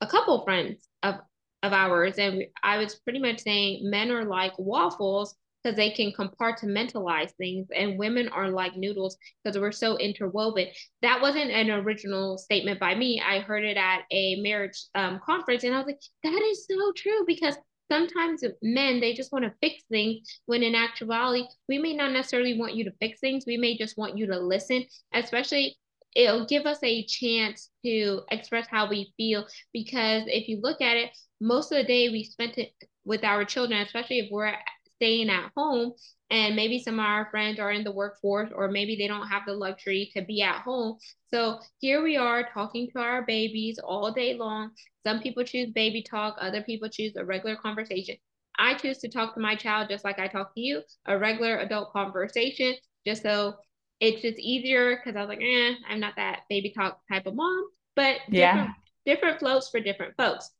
a 0.00 0.06
couple 0.06 0.44
friends 0.44 0.86
of 1.02 1.16
of 1.62 1.72
ours, 1.72 2.18
and 2.18 2.44
I 2.62 2.76
was 2.76 2.96
pretty 2.96 3.20
much 3.20 3.40
saying 3.40 3.88
men 3.90 4.10
are 4.10 4.24
like 4.24 4.52
waffles 4.58 5.34
because 5.62 5.76
they 5.76 5.90
can 5.90 6.12
compartmentalize 6.12 7.30
things 7.32 7.68
and 7.74 7.98
women 7.98 8.28
are 8.28 8.50
like 8.50 8.76
noodles 8.76 9.16
because 9.42 9.58
we're 9.58 9.72
so 9.72 9.96
interwoven. 9.98 10.66
That 11.02 11.20
wasn't 11.20 11.50
an 11.50 11.70
original 11.70 12.38
statement 12.38 12.80
by 12.80 12.94
me. 12.94 13.22
I 13.24 13.40
heard 13.40 13.64
it 13.64 13.76
at 13.76 14.02
a 14.10 14.40
marriage 14.40 14.84
um, 14.94 15.20
conference 15.24 15.64
and 15.64 15.74
i 15.74 15.78
was 15.78 15.86
like 15.86 16.00
that 16.22 16.42
is 16.50 16.66
so 16.66 16.92
true 16.96 17.24
because 17.26 17.56
sometimes 17.90 18.44
men 18.62 19.00
they 19.00 19.12
just 19.12 19.32
want 19.32 19.44
to 19.44 19.52
fix 19.60 19.82
things 19.90 20.40
when 20.46 20.62
in 20.62 20.74
actuality 20.74 21.44
we 21.68 21.78
may 21.78 21.94
not 21.94 22.12
necessarily 22.12 22.58
want 22.58 22.74
you 22.74 22.84
to 22.84 22.92
fix 23.00 23.18
things 23.20 23.44
we 23.46 23.56
may 23.56 23.76
just 23.76 23.96
want 23.96 24.16
you 24.16 24.26
to 24.26 24.38
listen 24.38 24.84
especially 25.14 25.76
it'll 26.14 26.46
give 26.46 26.66
us 26.66 26.78
a 26.82 27.04
chance 27.06 27.70
to 27.84 28.20
express 28.30 28.66
how 28.68 28.88
we 28.88 29.12
feel 29.16 29.46
because 29.72 30.22
if 30.26 30.48
you 30.48 30.60
look 30.62 30.80
at 30.80 30.96
it 30.96 31.10
most 31.40 31.72
of 31.72 31.78
the 31.78 31.84
day 31.84 32.08
we 32.08 32.22
spent 32.22 32.58
it 32.58 32.72
with 33.04 33.24
our 33.24 33.44
children 33.44 33.80
especially 33.80 34.20
if 34.20 34.28
we're 34.30 34.52
staying 35.00 35.30
at 35.30 35.50
home 35.56 35.92
and 36.30 36.54
maybe 36.54 36.82
some 36.82 36.98
of 36.98 37.04
our 37.04 37.28
friends 37.30 37.58
are 37.58 37.72
in 37.72 37.84
the 37.84 37.92
workforce 37.92 38.50
or 38.54 38.68
maybe 38.68 38.96
they 38.96 39.08
don't 39.08 39.28
have 39.28 39.42
the 39.46 39.52
luxury 39.52 40.10
to 40.14 40.22
be 40.22 40.42
at 40.42 40.62
home. 40.62 40.98
So 41.32 41.58
here 41.78 42.02
we 42.02 42.16
are 42.16 42.48
talking 42.52 42.88
to 42.92 43.00
our 43.00 43.22
babies 43.22 43.78
all 43.82 44.12
day 44.12 44.34
long. 44.34 44.70
Some 45.06 45.20
people 45.20 45.44
choose 45.44 45.70
baby 45.70 46.02
talk 46.02 46.36
other 46.40 46.62
people 46.62 46.88
choose 46.88 47.16
a 47.16 47.24
regular 47.24 47.56
conversation. 47.56 48.16
I 48.58 48.74
choose 48.74 48.98
to 48.98 49.08
talk 49.08 49.34
to 49.34 49.40
my 49.40 49.54
child 49.54 49.88
just 49.88 50.04
like 50.04 50.18
i 50.18 50.28
talk 50.28 50.54
to 50.54 50.60
you 50.60 50.82
a 51.06 51.16
regular 51.16 51.58
adult 51.60 51.92
conversation 51.92 52.74
just 53.06 53.22
so 53.22 53.54
it's 54.00 54.20
just 54.20 54.38
easier 54.38 54.96
because 54.96 55.16
i 55.16 55.20
was 55.20 55.28
like 55.30 55.40
eh 55.40 55.74
i'm 55.88 55.98
not 55.98 56.12
that 56.16 56.40
baby 56.50 56.70
talk 56.76 57.00
type 57.08 57.24
of 57.26 57.34
mom 57.34 57.64
but 57.96 58.16
yeah. 58.28 58.52
different, 58.52 58.76
different 59.06 59.38
floats 59.40 59.68
for 59.68 59.80
different 59.80 60.16
folks. 60.16 60.50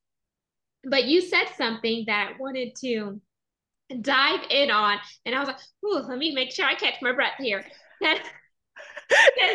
But 0.85 1.05
you 1.05 1.21
said 1.21 1.47
something 1.57 2.05
that 2.07 2.33
I 2.35 2.39
wanted 2.39 2.75
to 2.83 3.21
dive 4.01 4.41
in 4.51 4.71
on. 4.71 4.99
And 5.27 5.35
I 5.35 5.41
was 5.41 5.49
like, 5.49 5.59
ooh, 5.85 6.07
let 6.09 6.19
me 6.19 6.35
make 6.35 6.53
sure 6.53 6.65
I 6.65 6.75
catch 6.75 6.95
my 7.03 7.13
breath 7.13 7.35
here. 7.39 7.65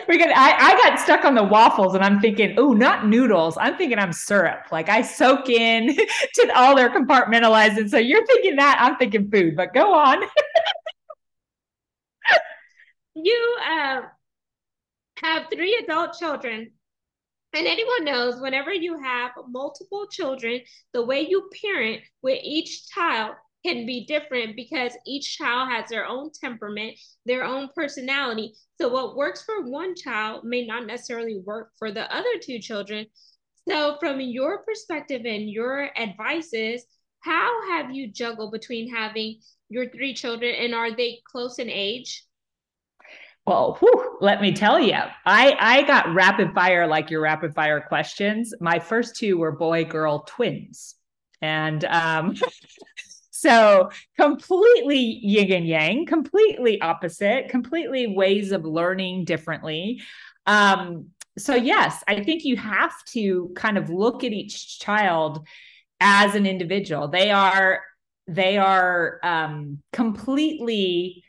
We're 0.08 0.20
I, 0.36 0.58
I 0.60 0.75
got 0.84 1.00
stuck 1.00 1.24
on 1.24 1.34
the 1.34 1.44
waffles 1.44 1.96
and 1.96 2.04
I'm 2.04 2.20
thinking, 2.20 2.56
oh, 2.58 2.74
not 2.74 3.08
noodles. 3.08 3.58
I'm 3.60 3.77
thinking 3.77 3.98
I'm 3.98 4.12
syrup. 4.12 4.65
Like 4.72 4.89
I 4.89 5.01
soak 5.01 5.50
in 5.50 5.96
to 6.34 6.51
all 6.56 6.75
their 6.75 6.89
compartmentalized. 6.89 7.77
And 7.77 7.89
so 7.89 7.98
you're 7.98 8.25
thinking 8.25 8.58
that, 8.58 8.77
I'm 8.82 8.98
thinking 8.98 9.32
food, 9.32 9.56
but 9.56 9.74
go 9.74 9.94
on. 9.94 10.24
you 13.15 13.58
uh, 13.65 14.01
have 15.18 15.48
three 15.54 15.82
adult 15.84 16.18
children. 16.20 16.72
And 17.54 17.68
anyone 17.68 18.04
knows 18.04 18.42
whenever 18.42 18.74
you 18.74 19.01
have 19.01 19.32
multiple 19.48 20.08
children, 20.12 20.60
the 20.94 21.06
way 21.06 21.22
you 21.22 21.50
parent 21.62 22.01
with 22.22 22.39
each 22.44 22.89
child 22.89 23.36
can 23.65 23.86
be 23.86 24.05
different 24.05 24.55
because 24.55 24.93
each 25.07 25.38
child 25.38 25.69
has 25.72 25.89
their 25.89 26.05
own 26.05 26.29
temperament, 26.39 26.98
their 27.25 27.43
own 27.43 27.69
personality. 27.75 28.53
So, 28.79 28.89
what 28.89 29.15
works 29.15 29.43
for 29.43 29.69
one 29.69 29.95
child 29.95 30.43
may 30.43 30.65
not 30.65 30.86
necessarily 30.86 31.41
work 31.45 31.72
for 31.79 31.91
the 31.91 32.13
other 32.15 32.38
two 32.41 32.60
children. 32.60 33.07
So, 33.67 33.98
from 34.00 34.22
your 34.22 34.60
perspective 34.60 35.24
and 35.25 35.50
your 35.50 35.89
advices, 35.98 36.86
how 37.22 37.67
have 37.69 37.91
you 37.91 38.12
juggled 38.12 38.51
between 38.51 38.93
having 38.93 39.39
your 39.69 39.89
three 39.89 40.13
children 40.13 40.53
and 40.53 40.75
are 40.75 40.95
they 40.95 41.22
close 41.31 41.57
in 41.57 41.69
age? 41.69 42.24
Well, 43.48 43.77
whew, 43.79 44.17
let 44.22 44.41
me 44.41 44.53
tell 44.53 44.79
you, 44.79 44.98
I 45.25 45.55
I 45.60 45.81
got 45.84 46.13
rapid 46.13 46.53
fire 46.53 46.88
like 46.88 47.10
your 47.10 47.22
rapid 47.22 47.53
fire 47.53 47.81
questions. 47.81 48.53
My 48.60 48.79
first 48.79 49.15
two 49.15 49.38
were 49.38 49.51
boy 49.51 49.86
girl 49.86 50.24
twins, 50.27 50.95
and 51.41 51.84
um, 51.86 52.36
So 53.46 53.92
completely 54.20 55.20
yin 55.22 55.52
and 55.52 55.68
yang, 55.68 56.08
completely 56.08 56.82
opposite, 56.82 57.50
completely 57.50 58.08
ways 58.08 58.52
of 58.52 58.66
learning 58.66 59.25
differently. 59.25 60.02
Um, 60.48 61.10
so 61.38 61.54
yes, 61.54 62.04
I 62.08 62.24
think 62.24 62.44
you 62.44 62.58
have 62.58 62.92
to 63.10 63.52
kind 63.56 63.78
of 63.78 63.92
look 63.92 64.24
at 64.24 64.32
each 64.32 64.80
child 64.80 65.46
as 66.00 66.34
an 66.34 66.48
individual. 66.48 67.08
They 67.08 67.30
are 67.30 67.84
they 68.25 68.58
are 68.58 69.20
um, 69.22 69.84
completely 69.94 71.24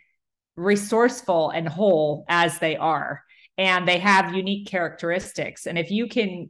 resourceful 0.56 1.50
and 1.50 1.68
whole 1.68 2.24
as 2.30 2.58
they 2.60 2.76
are, 2.76 3.24
and 3.58 3.86
they 3.86 3.98
have 3.98 4.34
unique 4.34 4.68
characteristics. 4.68 5.66
And 5.66 5.78
if 5.78 5.90
you 5.90 6.08
can 6.08 6.48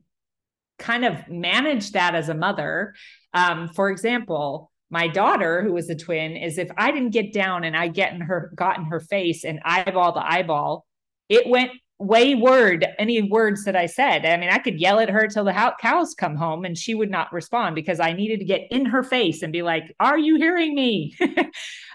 kind 0.79 1.05
of 1.05 1.29
manage 1.29 1.91
that 1.91 2.15
as 2.15 2.29
a 2.29 2.35
mother, 2.35 2.95
um, 3.35 3.69
for 3.71 3.91
example, 3.91 4.71
my 4.91 5.09
daughter 5.09 5.63
who 5.63 5.73
was 5.73 5.91
a 5.91 5.95
twin 5.95 6.37
is 6.37 6.59
if 6.59 6.69
i 6.77 6.91
didn't 6.91 7.11
get 7.11 7.33
down 7.33 7.65
and 7.65 7.77
i 7.77 7.89
get 7.89 8.13
in 8.13 8.21
her 8.21 8.53
got 8.55 8.79
in 8.79 8.85
her 8.85 9.01
face 9.01 9.45
and 9.45 9.61
eyeball 9.65 10.13
to 10.13 10.21
eyeball 10.21 10.87
it 11.29 11.49
went 11.49 11.71
wayward 11.99 12.87
any 12.99 13.23
words 13.23 13.65
that 13.65 13.75
i 13.75 13.87
said. 13.87 14.27
I 14.27 14.37
mean 14.37 14.51
i 14.51 14.59
could 14.59 14.79
yell 14.79 15.01
at 15.01 15.09
her 15.09 15.29
till 15.29 15.45
the 15.45 15.75
cows 15.81 16.15
come 16.15 16.37
home 16.37 16.67
and 16.67 16.77
she 16.77 16.95
would 16.95 17.11
not 17.11 17.33
respond 17.33 17.75
because 17.75 18.01
i 18.01 18.13
needed 18.13 18.39
to 18.41 18.45
get 18.45 18.71
in 18.71 18.85
her 18.85 19.03
face 19.03 19.43
and 19.43 19.51
be 19.51 19.63
like 19.63 19.95
are 19.99 20.19
you 20.19 20.37
hearing 20.37 20.75
me? 20.75 21.17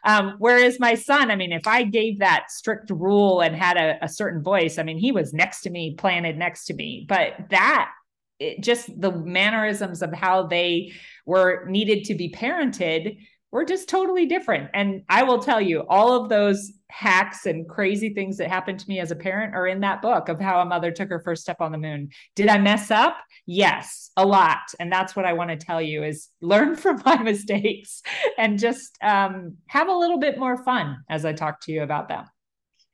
Um, 0.03 0.37
whereas 0.39 0.79
my 0.79 0.95
son 0.95 1.29
i 1.29 1.35
mean 1.35 1.51
if 1.51 1.67
i 1.67 1.83
gave 1.83 2.17
that 2.17 2.49
strict 2.49 2.89
rule 2.89 3.41
and 3.41 3.55
had 3.55 3.77
a, 3.77 4.03
a 4.03 4.09
certain 4.09 4.41
voice 4.41 4.79
i 4.79 4.83
mean 4.83 4.97
he 4.97 5.11
was 5.11 5.31
next 5.31 5.61
to 5.61 5.69
me 5.69 5.93
planted 5.93 6.39
next 6.39 6.65
to 6.65 6.73
me. 6.73 7.05
But 7.07 7.33
that 7.51 7.91
it, 8.41 8.61
just 8.61 8.99
the 8.99 9.11
mannerisms 9.11 10.01
of 10.01 10.11
how 10.13 10.47
they 10.47 10.91
were 11.25 11.65
needed 11.69 12.05
to 12.05 12.15
be 12.15 12.29
parented 12.29 13.17
were 13.51 13.65
just 13.65 13.89
totally 13.89 14.25
different. 14.25 14.69
And 14.73 15.03
I 15.09 15.23
will 15.23 15.39
tell 15.39 15.59
you, 15.59 15.81
all 15.89 16.13
of 16.13 16.29
those 16.29 16.71
hacks 16.89 17.45
and 17.45 17.67
crazy 17.67 18.13
things 18.13 18.37
that 18.37 18.49
happened 18.49 18.79
to 18.79 18.87
me 18.87 18.99
as 18.99 19.11
a 19.11 19.15
parent 19.15 19.53
are 19.53 19.67
in 19.67 19.81
that 19.81 20.01
book 20.01 20.29
of 20.29 20.39
how 20.39 20.61
a 20.61 20.65
mother 20.65 20.91
took 20.91 21.09
her 21.09 21.19
first 21.19 21.41
step 21.41 21.59
on 21.59 21.71
the 21.71 21.77
moon. 21.77 22.09
Did 22.35 22.47
I 22.47 22.57
mess 22.57 22.91
up? 22.91 23.17
Yes, 23.45 24.09
a 24.15 24.25
lot. 24.25 24.73
And 24.79 24.91
that's 24.91 25.15
what 25.15 25.25
I 25.25 25.33
want 25.33 25.49
to 25.49 25.57
tell 25.57 25.81
you 25.81 26.03
is 26.03 26.29
learn 26.41 26.75
from 26.77 27.01
my 27.05 27.17
mistakes 27.17 28.01
and 28.37 28.57
just 28.57 28.97
um, 29.03 29.57
have 29.67 29.89
a 29.89 29.95
little 29.95 30.19
bit 30.19 30.39
more 30.39 30.63
fun 30.63 31.03
as 31.09 31.25
I 31.25 31.33
talk 31.33 31.61
to 31.61 31.71
you 31.71 31.83
about 31.83 32.07
them. 32.07 32.25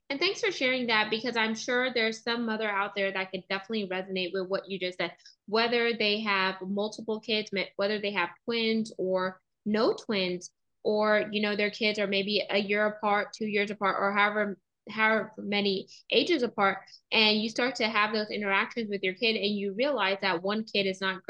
And 0.09 0.19
thanks 0.19 0.39
for 0.39 0.51
sharing 0.51 0.87
that 0.87 1.09
because 1.09 1.35
I'm 1.35 1.53
sure 1.53 1.93
there's 1.93 2.23
some 2.23 2.45
mother 2.45 2.69
out 2.69 2.95
there 2.95 3.11
that 3.11 3.29
could 3.29 3.43
definitely 3.49 3.89
resonate 3.89 4.31
with 4.33 4.47
what 4.47 4.69
you 4.69 4.79
just 4.79 4.97
said, 4.97 5.11
whether 5.47 5.93
they 5.93 6.21
have 6.21 6.55
multiple 6.61 7.19
kids, 7.19 7.51
whether 7.75 7.99
they 7.99 8.11
have 8.11 8.29
twins 8.45 8.93
or 8.97 9.41
no 9.65 9.93
twins, 9.93 10.51
or 10.83 11.25
you 11.31 11.41
know 11.41 11.57
their 11.57 11.71
kids 11.71 11.99
are 11.99 12.07
maybe 12.07 12.41
a 12.49 12.57
year 12.57 12.85
apart, 12.85 13.33
two 13.33 13.47
years 13.47 13.69
apart, 13.69 13.97
or 13.99 14.13
however 14.13 14.57
however 14.89 15.33
many 15.37 15.87
ages 16.11 16.43
apart 16.43 16.77
and 17.11 17.41
you 17.41 17.49
start 17.49 17.75
to 17.75 17.87
have 17.87 18.13
those 18.13 18.29
interactions 18.29 18.89
with 18.89 19.03
your 19.03 19.13
kid 19.13 19.35
and 19.35 19.55
you 19.55 19.73
realize 19.73 20.17
that 20.21 20.41
one 20.41 20.63
kid 20.63 20.85
is 20.85 21.01
not 21.01 21.21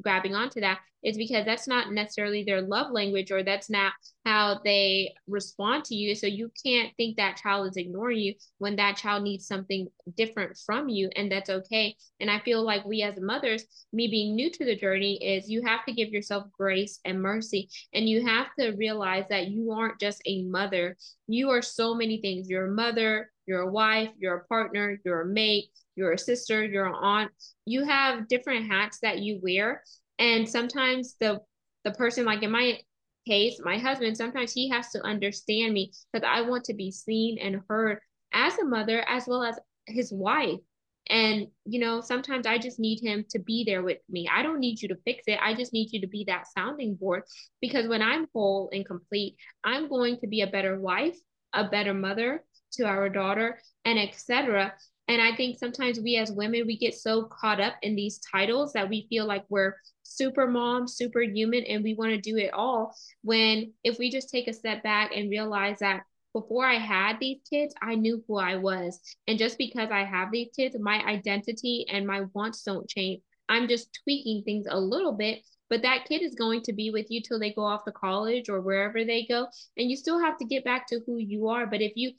grabbing 0.00 0.34
onto 0.34 0.60
that 0.60 0.80
is 1.02 1.16
because 1.16 1.44
that's 1.44 1.66
not 1.66 1.92
necessarily 1.92 2.44
their 2.44 2.62
love 2.62 2.92
language 2.92 3.32
or 3.32 3.42
that's 3.42 3.68
not 3.68 3.92
how 4.24 4.60
they 4.64 5.12
respond 5.26 5.84
to 5.84 5.96
you. 5.96 6.14
So 6.14 6.28
you 6.28 6.50
can't 6.64 6.92
think 6.96 7.16
that 7.16 7.36
child 7.36 7.68
is 7.68 7.76
ignoring 7.76 8.18
you 8.18 8.34
when 8.58 8.76
that 8.76 8.96
child 8.96 9.24
needs 9.24 9.46
something 9.46 9.88
different 10.16 10.56
from 10.64 10.88
you 10.88 11.10
and 11.16 11.30
that's 11.30 11.50
okay. 11.50 11.96
And 12.20 12.30
i 12.30 12.38
feel 12.40 12.64
like 12.64 12.84
we 12.84 13.02
as 13.02 13.18
mothers 13.20 13.64
me 13.92 14.06
being 14.06 14.36
new 14.36 14.50
to 14.50 14.64
the 14.64 14.76
journey 14.76 15.16
is 15.16 15.50
you 15.50 15.62
have 15.62 15.84
to 15.86 15.92
give 15.92 16.10
yourself 16.10 16.46
grace 16.56 17.00
and 17.04 17.20
mercy 17.20 17.68
and 17.92 18.08
you 18.08 18.24
have 18.24 18.46
to 18.58 18.70
realize 18.72 19.24
that 19.28 19.48
you 19.48 19.72
aren't 19.72 19.98
just 19.98 20.22
a 20.26 20.44
mother. 20.44 20.96
You 21.26 21.50
are 21.50 21.62
so 21.62 21.94
many 21.94 22.20
things. 22.20 22.48
You're 22.48 22.66
a 22.66 22.74
mother 22.74 23.31
you're 23.46 23.62
a 23.62 23.70
wife, 23.70 24.10
you're 24.18 24.36
a 24.36 24.44
partner, 24.46 24.98
you're 25.04 25.22
a 25.22 25.26
mate, 25.26 25.66
you're 25.96 26.12
a 26.12 26.18
sister, 26.18 26.64
you're 26.64 26.86
an 26.86 26.94
aunt. 26.94 27.30
You 27.66 27.84
have 27.84 28.28
different 28.28 28.70
hats 28.70 28.98
that 29.02 29.18
you 29.18 29.40
wear. 29.42 29.82
And 30.18 30.48
sometimes 30.48 31.16
the 31.20 31.40
the 31.84 31.92
person 31.92 32.24
like 32.24 32.42
in 32.42 32.50
my 32.50 32.78
case, 33.26 33.60
my 33.64 33.78
husband, 33.78 34.16
sometimes 34.16 34.52
he 34.52 34.68
has 34.68 34.90
to 34.90 35.02
understand 35.02 35.72
me 35.72 35.92
because 36.12 36.28
I 36.28 36.42
want 36.42 36.64
to 36.64 36.74
be 36.74 36.90
seen 36.90 37.38
and 37.38 37.62
heard 37.68 37.98
as 38.32 38.58
a 38.58 38.64
mother 38.64 39.04
as 39.08 39.26
well 39.26 39.42
as 39.42 39.58
his 39.86 40.12
wife. 40.12 40.60
And, 41.08 41.48
you 41.64 41.80
know, 41.80 42.00
sometimes 42.00 42.46
I 42.46 42.58
just 42.58 42.78
need 42.78 43.00
him 43.00 43.24
to 43.30 43.40
be 43.40 43.64
there 43.64 43.82
with 43.82 43.98
me. 44.08 44.28
I 44.32 44.42
don't 44.42 44.60
need 44.60 44.80
you 44.80 44.88
to 44.88 44.96
fix 45.04 45.24
it. 45.26 45.38
I 45.42 45.54
just 45.54 45.72
need 45.72 45.92
you 45.92 46.00
to 46.00 46.06
be 46.06 46.24
that 46.28 46.46
sounding 46.56 46.94
board 46.94 47.24
because 47.60 47.88
when 47.88 48.02
I'm 48.02 48.28
whole 48.32 48.70
and 48.72 48.86
complete, 48.86 49.36
I'm 49.64 49.88
going 49.88 50.18
to 50.20 50.28
be 50.28 50.42
a 50.42 50.46
better 50.46 50.78
wife, 50.78 51.16
a 51.52 51.68
better 51.68 51.92
mother 51.92 52.44
to 52.72 52.84
our 52.84 53.08
daughter, 53.08 53.60
and 53.84 53.98
etc. 53.98 54.72
And 55.08 55.20
I 55.20 55.34
think 55.34 55.58
sometimes 55.58 56.00
we 56.00 56.16
as 56.16 56.30
women, 56.30 56.66
we 56.66 56.78
get 56.78 56.94
so 56.94 57.24
caught 57.24 57.60
up 57.60 57.74
in 57.82 57.96
these 57.96 58.20
titles 58.30 58.72
that 58.72 58.88
we 58.88 59.06
feel 59.10 59.26
like 59.26 59.44
we're 59.48 59.76
super 60.02 60.46
mom, 60.46 60.86
superhuman, 60.86 61.64
and 61.64 61.82
we 61.82 61.94
want 61.94 62.12
to 62.12 62.20
do 62.20 62.36
it 62.36 62.52
all. 62.54 62.94
When 63.22 63.72
if 63.82 63.98
we 63.98 64.10
just 64.10 64.30
take 64.30 64.48
a 64.48 64.52
step 64.52 64.82
back 64.82 65.10
and 65.14 65.30
realize 65.30 65.80
that 65.80 66.02
before 66.32 66.64
I 66.64 66.78
had 66.78 67.18
these 67.20 67.40
kids, 67.48 67.74
I 67.82 67.94
knew 67.94 68.24
who 68.26 68.38
I 68.38 68.56
was. 68.56 68.98
And 69.26 69.38
just 69.38 69.58
because 69.58 69.90
I 69.90 70.04
have 70.04 70.30
these 70.32 70.48
kids, 70.56 70.76
my 70.80 71.04
identity 71.04 71.84
and 71.90 72.06
my 72.06 72.22
wants 72.32 72.62
don't 72.62 72.88
change. 72.88 73.22
I'm 73.48 73.68
just 73.68 73.98
tweaking 74.02 74.42
things 74.44 74.66
a 74.70 74.78
little 74.78 75.12
bit, 75.12 75.42
but 75.68 75.82
that 75.82 76.06
kid 76.06 76.22
is 76.22 76.34
going 76.34 76.62
to 76.62 76.72
be 76.72 76.90
with 76.90 77.10
you 77.10 77.20
till 77.20 77.38
they 77.38 77.52
go 77.52 77.64
off 77.64 77.84
to 77.84 77.92
college 77.92 78.48
or 78.48 78.62
wherever 78.62 79.04
they 79.04 79.26
go. 79.28 79.46
And 79.76 79.90
you 79.90 79.96
still 79.96 80.18
have 80.18 80.38
to 80.38 80.46
get 80.46 80.64
back 80.64 80.86
to 80.88 81.00
who 81.04 81.18
you 81.18 81.48
are. 81.48 81.66
But 81.66 81.82
if 81.82 81.92
you 81.96 82.12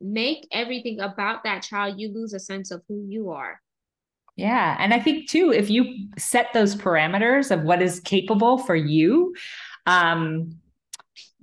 make 0.00 0.46
everything 0.52 1.00
about 1.00 1.44
that 1.44 1.62
child, 1.62 1.98
you 1.98 2.12
lose 2.12 2.32
a 2.32 2.40
sense 2.40 2.70
of 2.70 2.82
who 2.88 3.04
you 3.08 3.30
are. 3.30 3.60
Yeah. 4.36 4.76
And 4.78 4.94
I 4.94 5.00
think 5.00 5.28
too, 5.28 5.52
if 5.52 5.68
you 5.68 6.08
set 6.16 6.52
those 6.54 6.74
parameters 6.74 7.50
of 7.50 7.62
what 7.62 7.82
is 7.82 8.00
capable 8.00 8.58
for 8.58 8.74
you, 8.74 9.34
um, 9.86 10.56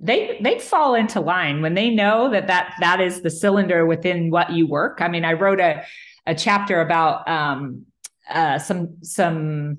they 0.00 0.38
they 0.42 0.58
fall 0.58 0.94
into 0.94 1.20
line 1.20 1.60
when 1.60 1.74
they 1.74 1.90
know 1.90 2.30
that 2.30 2.46
that 2.46 2.74
that 2.80 3.00
is 3.00 3.22
the 3.22 3.30
cylinder 3.30 3.84
within 3.86 4.30
what 4.30 4.52
you 4.52 4.66
work. 4.66 4.98
I 5.00 5.08
mean, 5.08 5.24
I 5.24 5.32
wrote 5.34 5.60
a 5.60 5.84
a 6.26 6.34
chapter 6.34 6.80
about 6.80 7.28
um, 7.28 7.86
uh, 8.30 8.58
some 8.58 8.96
some 9.02 9.78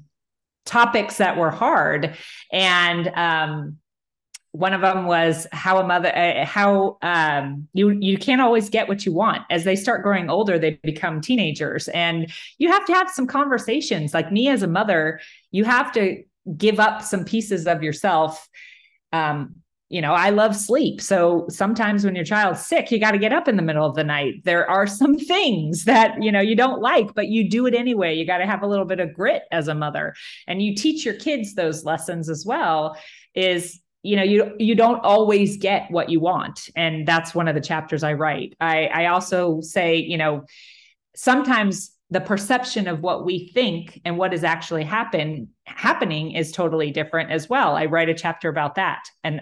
topics 0.66 1.18
that 1.18 1.38
were 1.38 1.52
hard, 1.52 2.18
and 2.52 3.08
um, 3.16 3.78
one 4.52 4.74
of 4.74 4.82
them 4.82 5.06
was 5.06 5.46
how 5.52 5.78
a 5.78 5.86
mother 5.86 6.16
uh, 6.16 6.46
how 6.46 6.98
um, 7.02 7.68
you 7.74 7.92
you 7.92 8.18
can't 8.18 8.42
always 8.42 8.70
get 8.70 8.88
what 8.88 9.06
you 9.06 9.14
want. 9.14 9.44
As 9.50 9.64
they 9.64 9.76
start 9.76 10.04
growing 10.04 10.30
older 10.30 10.58
they 10.58 10.80
become 10.84 11.22
teenagers. 11.22 11.88
And 11.90 12.32
you 12.58 12.72
have 12.72 12.86
to 12.86 12.94
have 12.94 13.12
some 13.12 13.28
conversations. 13.28 14.14
Like 14.14 14.32
me 14.32 14.50
as 14.50 14.64
a 14.64 14.68
mother 14.68 15.20
you 15.52 15.66
have 15.66 15.92
to 15.94 16.24
give 16.58 16.80
up 16.80 17.04
some 17.04 17.26
pieces 17.26 17.68
of 17.68 17.84
yourself. 17.84 18.48
Um, 19.14 19.56
you 19.92 20.02
know 20.02 20.14
i 20.14 20.30
love 20.30 20.56
sleep. 20.56 21.02
So 21.02 21.48
sometimes 21.50 22.06
when 22.06 22.16
your 22.16 22.26
child's 22.26 22.66
sick 22.66 22.92
you 22.92 23.00
got 23.00 23.12
to 23.12 23.18
get 23.18 23.34
up 23.34 23.48
in 23.48 23.56
the 23.56 23.64
middle 23.64 23.86
of 23.86 23.96
the 23.96 24.04
night. 24.04 24.44
There 24.46 24.70
are 24.70 24.88
some 25.02 25.18
things 25.18 25.86
that 25.86 26.22
you 26.24 26.32
know 26.32 26.42
you 26.42 26.56
don't 26.56 26.82
like 26.82 27.14
but 27.14 27.28
you 27.28 27.48
do 27.48 27.68
it 27.68 27.76
anyway. 27.76 28.16
You 28.16 28.26
got 28.26 28.40
to 28.40 28.48
have 28.48 28.64
a 28.64 28.68
little 28.68 28.86
bit 28.86 29.00
of 29.00 29.14
grit 29.14 29.44
as 29.52 29.68
a 29.68 29.76
mother. 29.76 30.16
And 30.48 30.60
you 30.60 30.76
teach 30.76 31.06
your 31.06 31.16
kids 31.16 31.54
those 31.54 31.86
lessons 31.86 32.30
as 32.30 32.46
well 32.48 32.98
is 33.36 33.80
you 34.04 34.16
know 34.16 34.24
you 34.24 34.54
you 34.60 34.76
don't 34.76 35.04
always 35.04 35.58
get 35.58 35.90
what 35.92 36.10
you 36.10 36.20
want. 36.20 36.70
And 36.76 37.08
that's 37.08 37.36
one 37.36 37.48
of 37.48 37.56
the 37.56 37.62
chapters 37.62 38.04
i 38.04 38.14
write. 38.14 38.56
I 38.60 38.86
i 38.88 39.06
also 39.08 39.62
say 39.62 39.98
you 39.98 40.18
know 40.18 40.46
sometimes 41.16 41.92
the 42.12 42.22
perception 42.22 42.88
of 42.88 43.02
what 43.02 43.24
we 43.26 43.50
think 43.54 44.02
and 44.04 44.18
what 44.18 44.34
is 44.34 44.44
actually 44.44 44.84
happen 44.84 45.50
happening 45.66 46.32
is 46.32 46.52
totally 46.52 46.92
different 46.92 47.32
as 47.32 47.48
well. 47.48 47.76
I 47.76 47.86
write 47.86 48.10
a 48.10 48.16
chapter 48.16 48.50
about 48.50 48.76
that. 48.76 49.04
And 49.24 49.42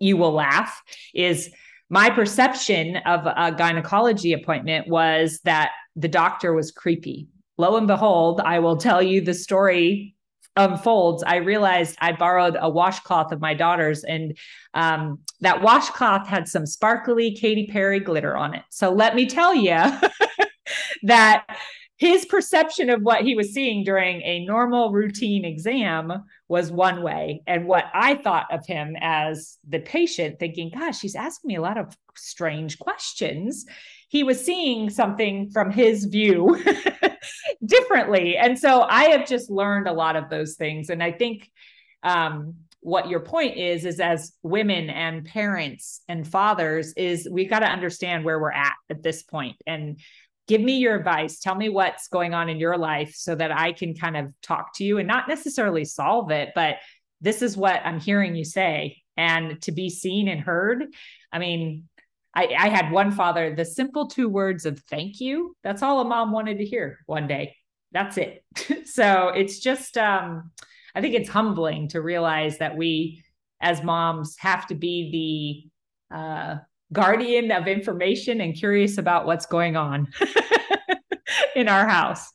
you 0.00 0.16
will 0.16 0.32
laugh 0.32 0.82
is 1.14 1.50
my 1.90 2.10
perception 2.10 2.96
of 2.96 3.26
a 3.26 3.54
gynecology 3.56 4.32
appointment 4.32 4.88
was 4.88 5.40
that 5.44 5.70
the 5.96 6.08
doctor 6.08 6.52
was 6.52 6.70
creepy. 6.70 7.28
Lo 7.56 7.76
and 7.76 7.86
behold 7.86 8.40
i 8.40 8.58
will 8.58 8.76
tell 8.76 9.02
you 9.02 9.20
the 9.20 9.34
story 9.34 10.14
unfolds, 10.58 11.22
I 11.22 11.36
realized 11.36 11.96
I 12.00 12.12
borrowed 12.12 12.56
a 12.60 12.68
washcloth 12.68 13.32
of 13.32 13.40
my 13.40 13.54
daughter's, 13.54 14.04
and 14.04 14.36
um, 14.74 15.20
that 15.40 15.62
washcloth 15.62 16.26
had 16.26 16.48
some 16.48 16.66
sparkly 16.66 17.34
Katy 17.34 17.68
Perry 17.68 18.00
glitter 18.00 18.36
on 18.36 18.54
it. 18.54 18.64
So 18.68 18.92
let 18.92 19.14
me 19.14 19.26
tell 19.26 19.54
you 19.54 19.80
that 21.04 21.46
his 21.96 22.26
perception 22.26 22.90
of 22.90 23.02
what 23.02 23.22
he 23.22 23.34
was 23.34 23.52
seeing 23.52 23.84
during 23.84 24.20
a 24.22 24.44
normal 24.44 24.92
routine 24.92 25.44
exam 25.44 26.12
was 26.48 26.70
one 26.70 27.02
way. 27.02 27.42
And 27.46 27.66
what 27.66 27.86
I 27.94 28.16
thought 28.16 28.52
of 28.52 28.66
him 28.66 28.96
as 29.00 29.58
the 29.68 29.80
patient, 29.80 30.38
thinking, 30.38 30.70
gosh, 30.70 30.98
she's 30.98 31.16
asking 31.16 31.48
me 31.48 31.56
a 31.56 31.60
lot 31.60 31.78
of 31.78 31.96
strange 32.16 32.78
questions 32.78 33.64
he 34.08 34.24
was 34.24 34.44
seeing 34.44 34.90
something 34.90 35.50
from 35.50 35.70
his 35.70 36.06
view 36.06 36.62
differently. 37.64 38.36
And 38.36 38.58
so 38.58 38.82
I 38.82 39.04
have 39.10 39.28
just 39.28 39.50
learned 39.50 39.86
a 39.86 39.92
lot 39.92 40.16
of 40.16 40.30
those 40.30 40.54
things. 40.54 40.88
And 40.88 41.02
I 41.02 41.12
think 41.12 41.50
um, 42.02 42.54
what 42.80 43.08
your 43.08 43.20
point 43.20 43.58
is, 43.58 43.84
is 43.84 44.00
as 44.00 44.32
women 44.42 44.88
and 44.88 45.26
parents 45.26 46.00
and 46.08 46.26
fathers, 46.26 46.94
is 46.94 47.28
we 47.30 47.44
got 47.44 47.60
to 47.60 47.66
understand 47.66 48.24
where 48.24 48.40
we're 48.40 48.50
at 48.50 48.74
at 48.88 49.02
this 49.02 49.22
point 49.22 49.56
and 49.66 50.00
give 50.46 50.62
me 50.62 50.78
your 50.78 50.96
advice. 50.96 51.38
Tell 51.40 51.54
me 51.54 51.68
what's 51.68 52.08
going 52.08 52.32
on 52.32 52.48
in 52.48 52.58
your 52.58 52.78
life 52.78 53.12
so 53.14 53.34
that 53.34 53.52
I 53.52 53.72
can 53.72 53.94
kind 53.94 54.16
of 54.16 54.32
talk 54.42 54.74
to 54.76 54.84
you 54.84 54.96
and 54.96 55.06
not 55.06 55.28
necessarily 55.28 55.84
solve 55.84 56.30
it, 56.30 56.50
but 56.54 56.76
this 57.20 57.42
is 57.42 57.56
what 57.58 57.82
I'm 57.84 58.00
hearing 58.00 58.34
you 58.34 58.44
say. 58.44 58.96
And 59.18 59.60
to 59.62 59.72
be 59.72 59.90
seen 59.90 60.28
and 60.28 60.40
heard. 60.40 60.84
I 61.32 61.40
mean, 61.40 61.88
I, 62.34 62.54
I 62.58 62.68
had 62.68 62.92
one 62.92 63.10
father, 63.10 63.54
the 63.54 63.64
simple 63.64 64.06
two 64.06 64.28
words 64.28 64.66
of 64.66 64.78
thank 64.80 65.20
you. 65.20 65.56
That's 65.64 65.82
all 65.82 66.00
a 66.00 66.04
mom 66.04 66.32
wanted 66.32 66.58
to 66.58 66.64
hear 66.64 66.98
one 67.06 67.26
day. 67.26 67.56
That's 67.92 68.18
it. 68.18 68.44
so 68.86 69.28
it's 69.28 69.58
just, 69.58 69.96
um, 69.96 70.50
I 70.94 71.00
think 71.00 71.14
it's 71.14 71.28
humbling 71.28 71.88
to 71.88 72.02
realize 72.02 72.58
that 72.58 72.76
we 72.76 73.24
as 73.60 73.82
moms 73.82 74.36
have 74.38 74.66
to 74.68 74.74
be 74.74 75.70
the 76.10 76.16
uh, 76.16 76.56
guardian 76.92 77.50
of 77.50 77.66
information 77.66 78.40
and 78.40 78.54
curious 78.54 78.98
about 78.98 79.26
what's 79.26 79.46
going 79.46 79.76
on 79.76 80.08
in 81.56 81.68
our 81.68 81.86
house. 81.86 82.30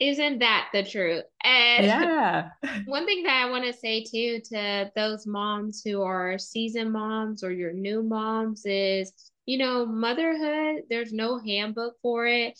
Isn't 0.00 0.38
that 0.38 0.68
the 0.72 0.84
truth? 0.84 1.24
And 1.42 1.86
yeah. 1.86 2.50
one 2.86 3.04
thing 3.04 3.24
that 3.24 3.44
I 3.46 3.50
want 3.50 3.64
to 3.64 3.72
say 3.72 4.04
too 4.04 4.40
to 4.52 4.92
those 4.94 5.26
moms 5.26 5.82
who 5.84 6.02
are 6.02 6.38
seasoned 6.38 6.92
moms 6.92 7.42
or 7.42 7.50
your 7.50 7.72
new 7.72 8.02
moms 8.02 8.64
is, 8.64 9.12
you 9.46 9.58
know, 9.58 9.86
motherhood, 9.86 10.84
there's 10.88 11.12
no 11.12 11.38
handbook 11.38 11.94
for 12.00 12.26
it. 12.26 12.58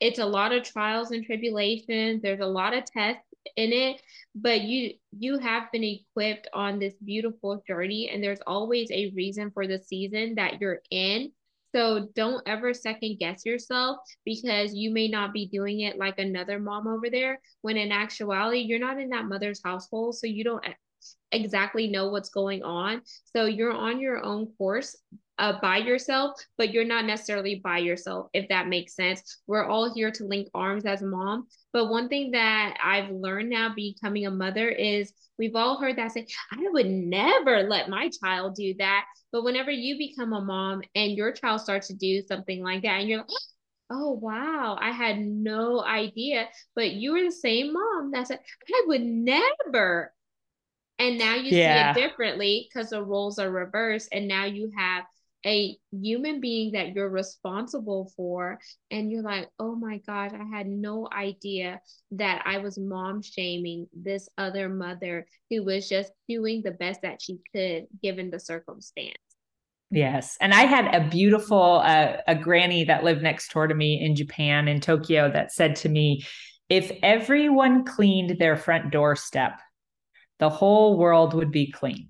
It's 0.00 0.18
a 0.18 0.26
lot 0.26 0.52
of 0.52 0.64
trials 0.64 1.10
and 1.10 1.24
tribulations. 1.24 2.20
There's 2.20 2.40
a 2.40 2.46
lot 2.46 2.74
of 2.74 2.84
tests 2.84 3.22
in 3.56 3.72
it, 3.72 4.02
but 4.34 4.62
you 4.62 4.94
you 5.18 5.38
have 5.38 5.70
been 5.72 5.84
equipped 5.84 6.48
on 6.52 6.78
this 6.78 6.94
beautiful 7.04 7.62
journey 7.66 8.10
and 8.10 8.22
there's 8.22 8.40
always 8.46 8.90
a 8.90 9.10
reason 9.14 9.50
for 9.50 9.66
the 9.66 9.78
season 9.78 10.34
that 10.34 10.60
you're 10.60 10.80
in 10.90 11.30
so 11.74 12.08
don't 12.14 12.42
ever 12.46 12.72
second 12.72 13.18
guess 13.18 13.44
yourself 13.44 13.98
because 14.24 14.74
you 14.74 14.92
may 14.92 15.08
not 15.08 15.32
be 15.32 15.46
doing 15.46 15.80
it 15.80 15.98
like 15.98 16.18
another 16.18 16.58
mom 16.58 16.86
over 16.86 17.10
there 17.10 17.40
when 17.62 17.76
in 17.76 17.92
actuality 17.92 18.60
you're 18.60 18.78
not 18.78 19.00
in 19.00 19.10
that 19.10 19.26
mother's 19.26 19.60
household 19.64 20.16
so 20.16 20.26
you 20.26 20.44
don't 20.44 20.64
exactly 21.32 21.88
know 21.88 22.08
what's 22.08 22.30
going 22.30 22.62
on. 22.62 23.02
So 23.34 23.46
you're 23.46 23.72
on 23.72 24.00
your 24.00 24.22
own 24.22 24.48
course 24.58 24.96
uh, 25.38 25.60
by 25.60 25.78
yourself, 25.78 26.40
but 26.56 26.72
you're 26.72 26.84
not 26.84 27.04
necessarily 27.04 27.60
by 27.62 27.78
yourself, 27.78 28.28
if 28.32 28.48
that 28.48 28.68
makes 28.68 28.94
sense. 28.94 29.40
We're 29.46 29.66
all 29.66 29.92
here 29.92 30.10
to 30.10 30.24
link 30.24 30.48
arms 30.54 30.86
as 30.86 31.02
a 31.02 31.06
mom. 31.06 31.46
But 31.72 31.88
one 31.88 32.08
thing 32.08 32.30
that 32.30 32.76
I've 32.82 33.10
learned 33.10 33.50
now 33.50 33.72
becoming 33.74 34.26
a 34.26 34.30
mother 34.30 34.68
is 34.68 35.12
we've 35.38 35.54
all 35.54 35.78
heard 35.78 35.96
that 35.96 36.12
say, 36.12 36.26
I 36.52 36.64
would 36.70 36.86
never 36.86 37.64
let 37.64 37.90
my 37.90 38.10
child 38.20 38.54
do 38.54 38.74
that. 38.78 39.04
But 39.30 39.44
whenever 39.44 39.70
you 39.70 39.98
become 39.98 40.32
a 40.32 40.40
mom 40.40 40.82
and 40.94 41.12
your 41.12 41.32
child 41.32 41.60
starts 41.60 41.88
to 41.88 41.94
do 41.94 42.22
something 42.22 42.62
like 42.62 42.82
that, 42.82 43.00
and 43.00 43.08
you're 43.08 43.18
like, 43.18 43.28
oh, 43.90 44.12
wow, 44.12 44.78
I 44.80 44.90
had 44.90 45.18
no 45.18 45.84
idea. 45.84 46.48
But 46.74 46.92
you 46.92 47.12
were 47.12 47.22
the 47.22 47.30
same 47.30 47.74
mom 47.74 48.10
that 48.12 48.28
said, 48.28 48.40
I 48.68 48.84
would 48.86 49.02
never. 49.02 50.12
And 50.98 51.18
now 51.18 51.34
you 51.34 51.54
yeah. 51.54 51.92
see 51.92 52.00
it 52.00 52.08
differently 52.08 52.68
because 52.68 52.88
the 52.88 53.04
roles 53.04 53.38
are 53.38 53.50
reversed. 53.50 54.08
And 54.12 54.26
now 54.26 54.46
you 54.46 54.72
have 54.76 55.04
a 55.46 55.76
human 55.92 56.40
being 56.40 56.72
that 56.72 56.94
you're 56.94 57.08
responsible 57.08 58.12
for 58.16 58.58
and 58.90 59.10
you're 59.10 59.22
like 59.22 59.48
oh 59.58 59.74
my 59.74 59.98
gosh 60.06 60.32
i 60.32 60.56
had 60.56 60.66
no 60.66 61.08
idea 61.12 61.80
that 62.10 62.42
i 62.44 62.58
was 62.58 62.78
mom 62.78 63.22
shaming 63.22 63.86
this 63.94 64.28
other 64.36 64.68
mother 64.68 65.26
who 65.50 65.64
was 65.64 65.88
just 65.88 66.12
doing 66.28 66.62
the 66.62 66.72
best 66.72 67.02
that 67.02 67.22
she 67.22 67.38
could 67.54 67.86
given 68.02 68.30
the 68.30 68.40
circumstance 68.40 69.16
Yes. 69.90 70.36
And 70.40 70.52
I 70.52 70.62
had 70.62 70.92
a 70.92 71.08
beautiful 71.08 71.80
uh, 71.84 72.16
a 72.26 72.34
granny 72.34 72.84
that 72.84 73.04
lived 73.04 73.22
next 73.22 73.52
door 73.52 73.68
to 73.68 73.74
me 73.74 74.04
in 74.04 74.16
Japan 74.16 74.66
in 74.66 74.80
Tokyo 74.80 75.30
that 75.30 75.52
said 75.52 75.76
to 75.76 75.88
me, 75.88 76.24
if 76.68 76.90
everyone 77.02 77.84
cleaned 77.84 78.38
their 78.40 78.56
front 78.56 78.90
doorstep, 78.90 79.60
the 80.38 80.50
whole 80.50 80.98
world 80.98 81.34
would 81.34 81.52
be 81.52 81.70
clean. 81.70 82.08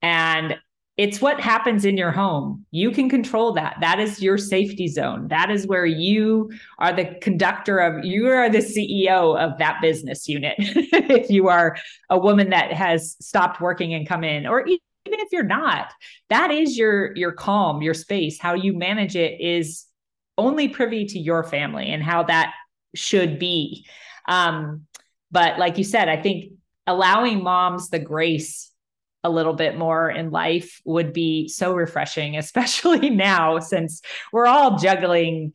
And 0.00 0.56
it's 0.96 1.20
what 1.20 1.40
happens 1.40 1.84
in 1.84 1.96
your 1.96 2.12
home. 2.12 2.64
You 2.70 2.92
can 2.92 3.10
control 3.10 3.52
that. 3.54 3.76
That 3.80 3.98
is 3.98 4.22
your 4.22 4.38
safety 4.38 4.86
zone. 4.86 5.26
That 5.28 5.50
is 5.50 5.66
where 5.66 5.86
you 5.86 6.52
are 6.78 6.92
the 6.92 7.16
conductor 7.20 7.78
of, 7.78 8.04
you 8.04 8.28
are 8.28 8.48
the 8.48 8.58
CEO 8.58 9.36
of 9.36 9.58
that 9.58 9.80
business 9.82 10.28
unit. 10.28 10.54
if 10.58 11.30
you 11.30 11.48
are 11.48 11.76
a 12.10 12.18
woman 12.18 12.50
that 12.50 12.72
has 12.72 13.16
stopped 13.20 13.60
working 13.60 13.92
and 13.92 14.08
come 14.08 14.22
in, 14.22 14.46
or 14.46 14.64
even 14.66 14.80
if 15.04 15.32
you're 15.32 15.42
not, 15.42 15.92
that 16.30 16.50
is 16.50 16.78
your 16.78 17.14
your 17.16 17.32
calm, 17.32 17.82
your 17.82 17.94
space. 17.94 18.38
How 18.38 18.54
you 18.54 18.72
manage 18.72 19.16
it 19.16 19.40
is 19.40 19.86
only 20.38 20.68
privy 20.68 21.06
to 21.06 21.18
your 21.18 21.44
family 21.44 21.88
and 21.90 22.02
how 22.02 22.22
that 22.24 22.54
should 22.94 23.38
be. 23.38 23.84
Um, 24.28 24.86
but 25.30 25.58
like 25.58 25.76
you 25.76 25.84
said, 25.84 26.08
I 26.08 26.22
think 26.22 26.52
allowing 26.86 27.42
moms 27.42 27.90
the 27.90 27.98
grace 27.98 28.70
a 29.24 29.30
little 29.30 29.54
bit 29.54 29.76
more 29.76 30.10
in 30.10 30.30
life 30.30 30.80
would 30.84 31.12
be 31.12 31.48
so 31.48 31.74
refreshing, 31.74 32.36
especially 32.38 33.10
now 33.10 33.58
since 33.58 34.02
we're 34.32 34.46
all 34.46 34.78
juggling 34.78 35.52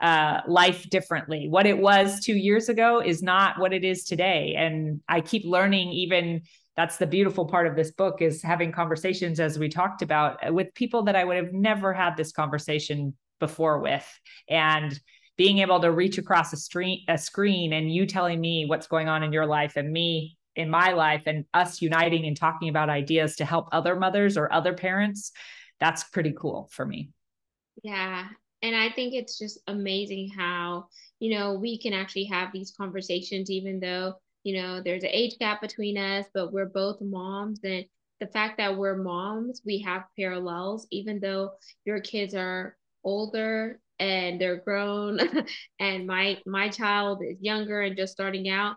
uh, 0.00 0.40
life 0.48 0.88
differently. 0.88 1.46
What 1.48 1.66
it 1.66 1.78
was 1.78 2.20
two 2.20 2.34
years 2.34 2.70
ago 2.70 3.00
is 3.00 3.22
not 3.22 3.58
what 3.58 3.74
it 3.74 3.84
is 3.84 4.04
today. 4.04 4.54
And 4.56 5.02
I 5.08 5.20
keep 5.20 5.44
learning, 5.44 5.90
even 5.90 6.40
that's 6.74 6.96
the 6.96 7.06
beautiful 7.06 7.46
part 7.46 7.66
of 7.66 7.76
this 7.76 7.90
book 7.90 8.22
is 8.22 8.42
having 8.42 8.72
conversations 8.72 9.38
as 9.38 9.58
we 9.58 9.68
talked 9.68 10.00
about 10.00 10.46
uh, 10.46 10.52
with 10.52 10.74
people 10.74 11.02
that 11.02 11.16
I 11.16 11.24
would 11.24 11.36
have 11.36 11.52
never 11.52 11.92
had 11.92 12.16
this 12.16 12.32
conversation 12.32 13.14
before 13.38 13.80
with. 13.80 14.06
And 14.48 14.98
being 15.36 15.58
able 15.58 15.80
to 15.80 15.90
reach 15.90 16.16
across 16.16 16.52
a 16.52 16.56
screen, 16.56 17.04
a 17.08 17.18
screen 17.18 17.72
and 17.74 17.92
you 17.92 18.06
telling 18.06 18.40
me 18.40 18.64
what's 18.66 18.86
going 18.86 19.08
on 19.08 19.22
in 19.22 19.32
your 19.32 19.46
life 19.46 19.76
and 19.76 19.92
me 19.92 20.38
in 20.56 20.68
my 20.68 20.92
life 20.92 21.22
and 21.26 21.44
us 21.54 21.80
uniting 21.80 22.26
and 22.26 22.36
talking 22.36 22.68
about 22.68 22.90
ideas 22.90 23.36
to 23.36 23.44
help 23.44 23.68
other 23.72 23.96
mothers 23.96 24.36
or 24.36 24.52
other 24.52 24.74
parents, 24.74 25.32
that's 25.78 26.04
pretty 26.04 26.34
cool 26.36 26.68
for 26.72 26.84
me. 26.84 27.10
Yeah. 27.82 28.26
And 28.62 28.76
I 28.76 28.90
think 28.90 29.14
it's 29.14 29.38
just 29.38 29.58
amazing 29.66 30.30
how, 30.36 30.86
you 31.18 31.34
know, 31.34 31.54
we 31.54 31.78
can 31.78 31.92
actually 31.92 32.24
have 32.24 32.52
these 32.52 32.74
conversations, 32.76 33.50
even 33.50 33.80
though, 33.80 34.14
you 34.44 34.60
know, 34.60 34.82
there's 34.82 35.02
an 35.02 35.10
age 35.12 35.38
gap 35.38 35.62
between 35.62 35.96
us, 35.96 36.26
but 36.34 36.52
we're 36.52 36.66
both 36.66 37.00
moms. 37.00 37.60
And 37.64 37.86
the 38.20 38.26
fact 38.26 38.58
that 38.58 38.76
we're 38.76 39.02
moms, 39.02 39.62
we 39.64 39.78
have 39.80 40.04
parallels, 40.18 40.86
even 40.90 41.20
though 41.20 41.52
your 41.86 42.00
kids 42.00 42.34
are 42.34 42.76
older 43.02 43.80
and 43.98 44.40
they're 44.40 44.56
grown 44.56 45.18
and 45.80 46.06
my 46.06 46.38
my 46.46 46.68
child 46.68 47.22
is 47.22 47.36
younger 47.40 47.82
and 47.82 47.96
just 47.96 48.12
starting 48.12 48.48
out 48.48 48.76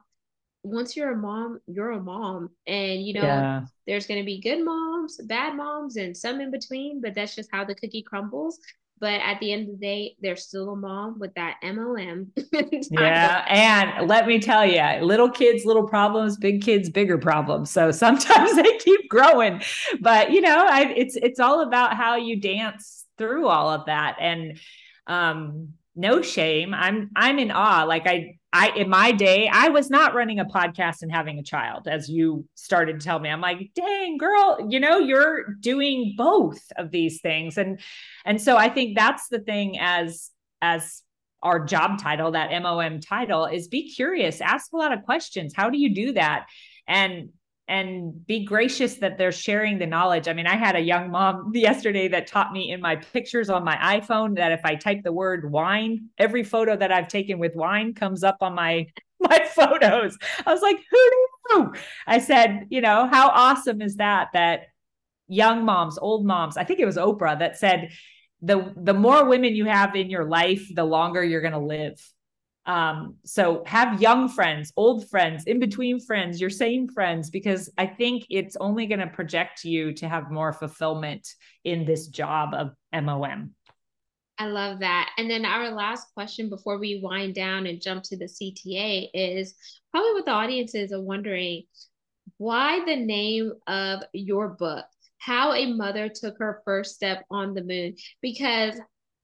once 0.64 0.96
you're 0.96 1.12
a 1.12 1.18
mom, 1.18 1.60
you're 1.68 1.92
a 1.92 2.00
mom. 2.02 2.50
And 2.66 3.06
you 3.06 3.14
know, 3.14 3.22
yeah. 3.22 3.62
there's 3.86 4.08
gonna 4.08 4.24
be 4.24 4.42
good 4.42 4.64
moms, 4.64 5.20
bad 5.26 5.56
moms, 5.56 5.98
and 5.98 6.16
some 6.16 6.42
in 6.42 6.52
between, 6.52 7.02
but 7.02 7.14
that's 7.14 7.36
just 7.36 7.50
how 7.52 7.64
the 7.64 7.76
cookie 7.76 8.02
crumbles. 8.02 8.60
But 9.00 9.20
at 9.22 9.40
the 9.42 9.52
end 9.52 9.68
of 9.68 9.80
the 9.80 9.86
day, 9.86 10.16
they're 10.22 10.38
still 10.38 10.70
a 10.70 10.76
mom 10.78 11.20
with 11.20 11.34
that 11.34 11.58
MOM. 11.62 12.32
yeah. 12.90 13.44
And 13.50 14.08
let 14.08 14.28
me 14.28 14.40
tell 14.40 14.66
you, 14.66 14.82
little 15.04 15.30
kids, 15.30 15.66
little 15.66 15.86
problems, 15.86 16.38
big 16.38 16.62
kids, 16.62 16.90
bigger 16.90 17.18
problems. 17.18 17.70
So 17.70 17.92
sometimes 17.92 18.56
they 18.56 18.78
keep 18.78 19.10
growing. 19.10 19.62
But 20.00 20.32
you 20.32 20.40
know, 20.40 20.66
I, 20.70 20.94
it's 20.96 21.18
it's 21.18 21.40
all 21.40 21.62
about 21.62 21.98
how 21.98 22.16
you 22.16 22.40
dance 22.40 23.06
through 23.18 23.48
all 23.48 23.70
of 23.70 23.88
that. 23.88 24.16
And 24.22 24.58
um 25.08 25.74
no 25.96 26.22
shame. 26.22 26.74
I'm 26.74 27.12
I'm 27.16 27.40
in 27.40 27.52
awe. 27.52 27.84
Like 27.84 28.08
I 28.08 28.40
I 28.52 28.70
in 28.70 28.90
my 28.90 29.12
day, 29.12 29.50
I 29.52 29.70
was 29.70 29.90
not 29.90 30.14
running 30.14 30.40
a 30.40 30.46
podcast 30.46 31.02
and 31.02 31.12
having 31.12 31.40
a 31.40 31.44
child, 31.44 31.88
as 31.88 32.10
you 32.10 32.46
started 32.56 33.00
to 33.00 33.06
tell 33.06 33.20
me. 33.20 33.30
I'm 33.30 33.42
like, 33.42 33.72
dang, 33.76 34.18
girl, 34.18 34.68
you 34.70 34.80
know, 34.80 35.00
you're 35.00 35.54
doing 35.60 36.14
both 36.18 36.62
of 36.78 36.92
these 36.92 37.22
things. 37.22 37.58
And 37.58 37.80
and 38.26 38.42
so 38.42 38.58
I 38.58 38.70
think 38.70 38.96
that's 38.96 39.28
the 39.30 39.40
thing 39.40 39.78
as 39.80 40.30
as 40.62 41.02
our 41.42 41.66
job 41.66 42.00
title, 42.02 42.32
that 42.32 42.52
MOM 42.62 43.02
title, 43.02 43.46
is 43.46 43.68
be 43.68 43.92
curious, 43.92 44.40
ask 44.40 44.72
a 44.72 44.78
lot 44.78 44.94
of 44.94 45.04
questions. 45.04 45.54
How 45.56 45.70
do 45.70 45.78
you 45.78 45.94
do 45.94 46.14
that? 46.14 46.46
And 46.88 47.30
and 47.68 48.26
be 48.26 48.44
gracious 48.44 48.96
that 48.96 49.18
they're 49.18 49.32
sharing 49.32 49.80
the 49.80 49.86
knowledge. 49.86 50.28
I 50.28 50.34
mean, 50.34 50.48
I 50.48 50.56
had 50.56 50.76
a 50.76 50.82
young 50.82 51.12
mom 51.12 51.52
yesterday 51.54 52.08
that 52.10 52.28
taught 52.28 52.52
me 52.52 52.72
in 52.72 52.82
my 52.82 52.98
pictures 52.98 53.50
on 53.50 53.64
my 53.64 53.76
iPhone 53.78 54.36
that 54.36 54.52
if 54.52 54.62
I 54.66 54.76
type 54.76 55.04
the 55.04 55.14
word 55.14 55.50
wine, 55.50 56.10
every 56.18 56.44
photo 56.44 56.76
that 56.76 56.92
I've 56.92 57.08
taken 57.08 57.40
with 57.40 57.56
wine 57.56 57.94
comes 57.94 58.24
up 58.24 58.38
on 58.42 58.54
my 58.56 58.88
my 59.20 59.46
photos. 59.46 60.18
I 60.46 60.52
was 60.52 60.62
like, 60.62 60.78
who 60.92 61.60
knew? 61.60 61.74
I 62.06 62.20
said, 62.20 62.68
you 62.70 62.82
know, 62.82 63.08
how 63.08 63.30
awesome 63.30 63.82
is 63.82 63.96
that 63.96 64.30
that 64.34 64.64
young 65.30 65.64
moms, 65.64 65.98
old 65.98 66.26
moms, 66.26 66.58
I 66.58 66.66
think 66.66 66.82
it 66.82 66.86
was 66.86 66.98
Oprah 66.98 67.40
that 67.40 67.58
said 67.58 67.92
the 68.42 68.74
the 68.76 68.94
more 68.94 69.26
women 69.26 69.56
you 69.56 69.66
have 69.66 69.96
in 69.96 70.10
your 70.10 70.26
life, 70.26 70.68
the 70.74 70.84
longer 70.84 71.24
you're 71.24 71.42
going 71.42 71.54
to 71.54 71.60
live. 71.60 71.98
Um, 72.66 73.16
so 73.26 73.64
have 73.66 74.02
young 74.02 74.30
friends, 74.30 74.72
old 74.78 75.10
friends, 75.10 75.44
in 75.46 75.60
between 75.60 76.00
friends, 76.00 76.40
your 76.40 76.50
same 76.50 76.88
friends, 76.88 77.30
because 77.30 77.70
I 77.78 77.86
think 77.86 78.26
it's 78.30 78.56
only 78.58 78.86
going 78.86 79.02
to 79.02 79.08
project 79.08 79.66
you 79.66 79.94
to 79.96 80.08
have 80.08 80.32
more 80.32 80.54
fulfillment 80.54 81.28
in 81.64 81.86
this 81.86 82.08
job 82.08 82.54
of 82.54 82.72
MOM. 82.94 83.54
I 84.40 84.48
love 84.48 84.80
that. 84.80 85.12
And 85.18 85.30
then 85.30 85.46
our 85.46 85.70
last 85.72 86.08
question 86.14 86.50
before 86.50 86.80
we 86.80 87.02
wind 87.04 87.36
down 87.36 87.68
and 87.68 87.82
jump 87.82 88.04
to 88.06 88.18
the 88.18 88.26
CTA 88.26 89.10
is 89.14 89.54
probably 89.92 90.14
what 90.14 90.26
the 90.26 90.32
audiences 90.32 90.92
are 90.92 91.02
wondering 91.02 91.64
why 92.38 92.84
the 92.86 92.96
name 92.96 93.54
of 93.68 94.02
your 94.14 94.50
book, 94.50 94.86
How 95.18 95.54
a 95.54 95.74
Mother 95.74 96.10
Took 96.10 96.38
Her 96.40 96.62
First 96.66 96.96
Step 96.96 97.26
on 97.30 97.54
the 97.54 97.64
Moon? 97.64 97.96
Because 98.22 98.76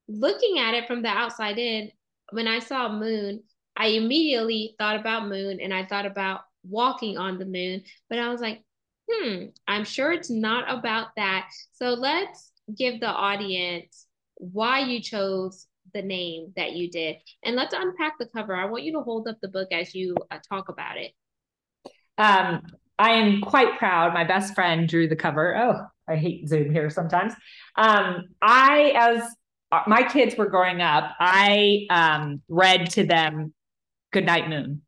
looking 0.07 0.59
at 0.59 0.73
it 0.73 0.87
from 0.87 1.01
the 1.01 1.09
outside 1.09 1.57
in, 1.57 1.91
when 2.31 2.47
I 2.47 2.59
saw 2.59 2.91
moon, 2.91 3.43
I 3.75 3.87
immediately 3.87 4.75
thought 4.77 4.99
about 4.99 5.27
moon 5.27 5.59
and 5.61 5.73
I 5.73 5.85
thought 5.85 6.05
about 6.05 6.41
walking 6.63 7.17
on 7.17 7.39
the 7.39 7.45
moon, 7.45 7.83
but 8.09 8.19
I 8.19 8.29
was 8.29 8.41
like, 8.41 8.63
hmm, 9.09 9.45
I'm 9.67 9.85
sure 9.85 10.11
it's 10.11 10.29
not 10.29 10.65
about 10.69 11.07
that. 11.15 11.49
So 11.73 11.89
let's 11.89 12.51
give 12.77 12.99
the 12.99 13.07
audience 13.07 14.05
why 14.35 14.79
you 14.79 15.01
chose 15.01 15.67
the 15.93 16.01
name 16.01 16.53
that 16.55 16.73
you 16.73 16.89
did. 16.89 17.17
And 17.43 17.55
let's 17.55 17.73
unpack 17.73 18.19
the 18.19 18.27
cover. 18.27 18.55
I 18.55 18.65
want 18.65 18.83
you 18.83 18.93
to 18.93 19.01
hold 19.01 19.27
up 19.27 19.37
the 19.41 19.47
book 19.47 19.69
as 19.71 19.95
you 19.95 20.15
uh, 20.29 20.37
talk 20.47 20.69
about 20.69 20.97
it. 20.97 21.11
Um, 22.17 22.61
I 22.99 23.11
am 23.11 23.41
quite 23.41 23.77
proud. 23.77 24.13
My 24.13 24.25
best 24.25 24.53
friend 24.53 24.87
drew 24.87 25.07
the 25.07 25.15
cover. 25.15 25.55
Oh, 25.55 25.87
I 26.07 26.17
hate 26.17 26.47
Zoom 26.47 26.71
here 26.71 26.89
sometimes. 26.89 27.33
Um, 27.75 28.25
I, 28.41 28.93
as 28.95 29.23
my 29.87 30.03
kids 30.03 30.35
were 30.35 30.47
growing 30.47 30.81
up, 30.81 31.11
I 31.19 31.85
um, 31.89 32.41
read 32.47 32.89
to 32.91 33.05
them 33.05 33.53
Goodnight 34.11 34.49
Moon. 34.49 34.81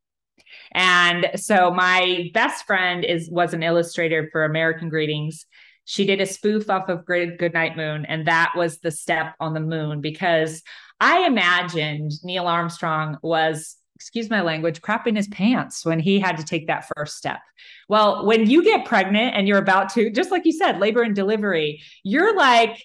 And 0.73 1.31
so 1.35 1.71
my 1.71 2.29
best 2.33 2.65
friend 2.65 3.05
is 3.05 3.29
was 3.29 3.53
an 3.53 3.63
illustrator 3.63 4.29
for 4.31 4.43
American 4.43 4.89
Greetings. 4.89 5.45
She 5.85 6.05
did 6.05 6.21
a 6.21 6.25
spoof 6.25 6.69
off 6.69 6.89
of 6.89 7.05
Goodnight 7.05 7.75
Moon, 7.75 8.05
and 8.05 8.27
that 8.27 8.53
was 8.55 8.79
the 8.79 8.91
step 8.91 9.35
on 9.39 9.53
the 9.53 9.59
moon 9.59 10.01
because 10.01 10.61
I 10.99 11.25
imagined 11.25 12.11
Neil 12.23 12.47
Armstrong 12.47 13.17
was 13.21 13.77
excuse 14.01 14.31
my 14.31 14.41
language, 14.41 14.81
crapping 14.81 15.15
his 15.15 15.27
pants 15.27 15.85
when 15.85 15.99
he 15.99 16.19
had 16.19 16.35
to 16.35 16.43
take 16.43 16.65
that 16.65 16.89
first 16.95 17.17
step. 17.17 17.39
Well, 17.87 18.25
when 18.25 18.49
you 18.49 18.63
get 18.63 18.83
pregnant 18.83 19.35
and 19.35 19.47
you're 19.47 19.59
about 19.59 19.93
to, 19.93 20.09
just 20.09 20.31
like 20.31 20.43
you 20.43 20.53
said, 20.53 20.79
labor 20.79 21.03
and 21.03 21.15
delivery, 21.15 21.83
you're 22.03 22.35
like, 22.35 22.83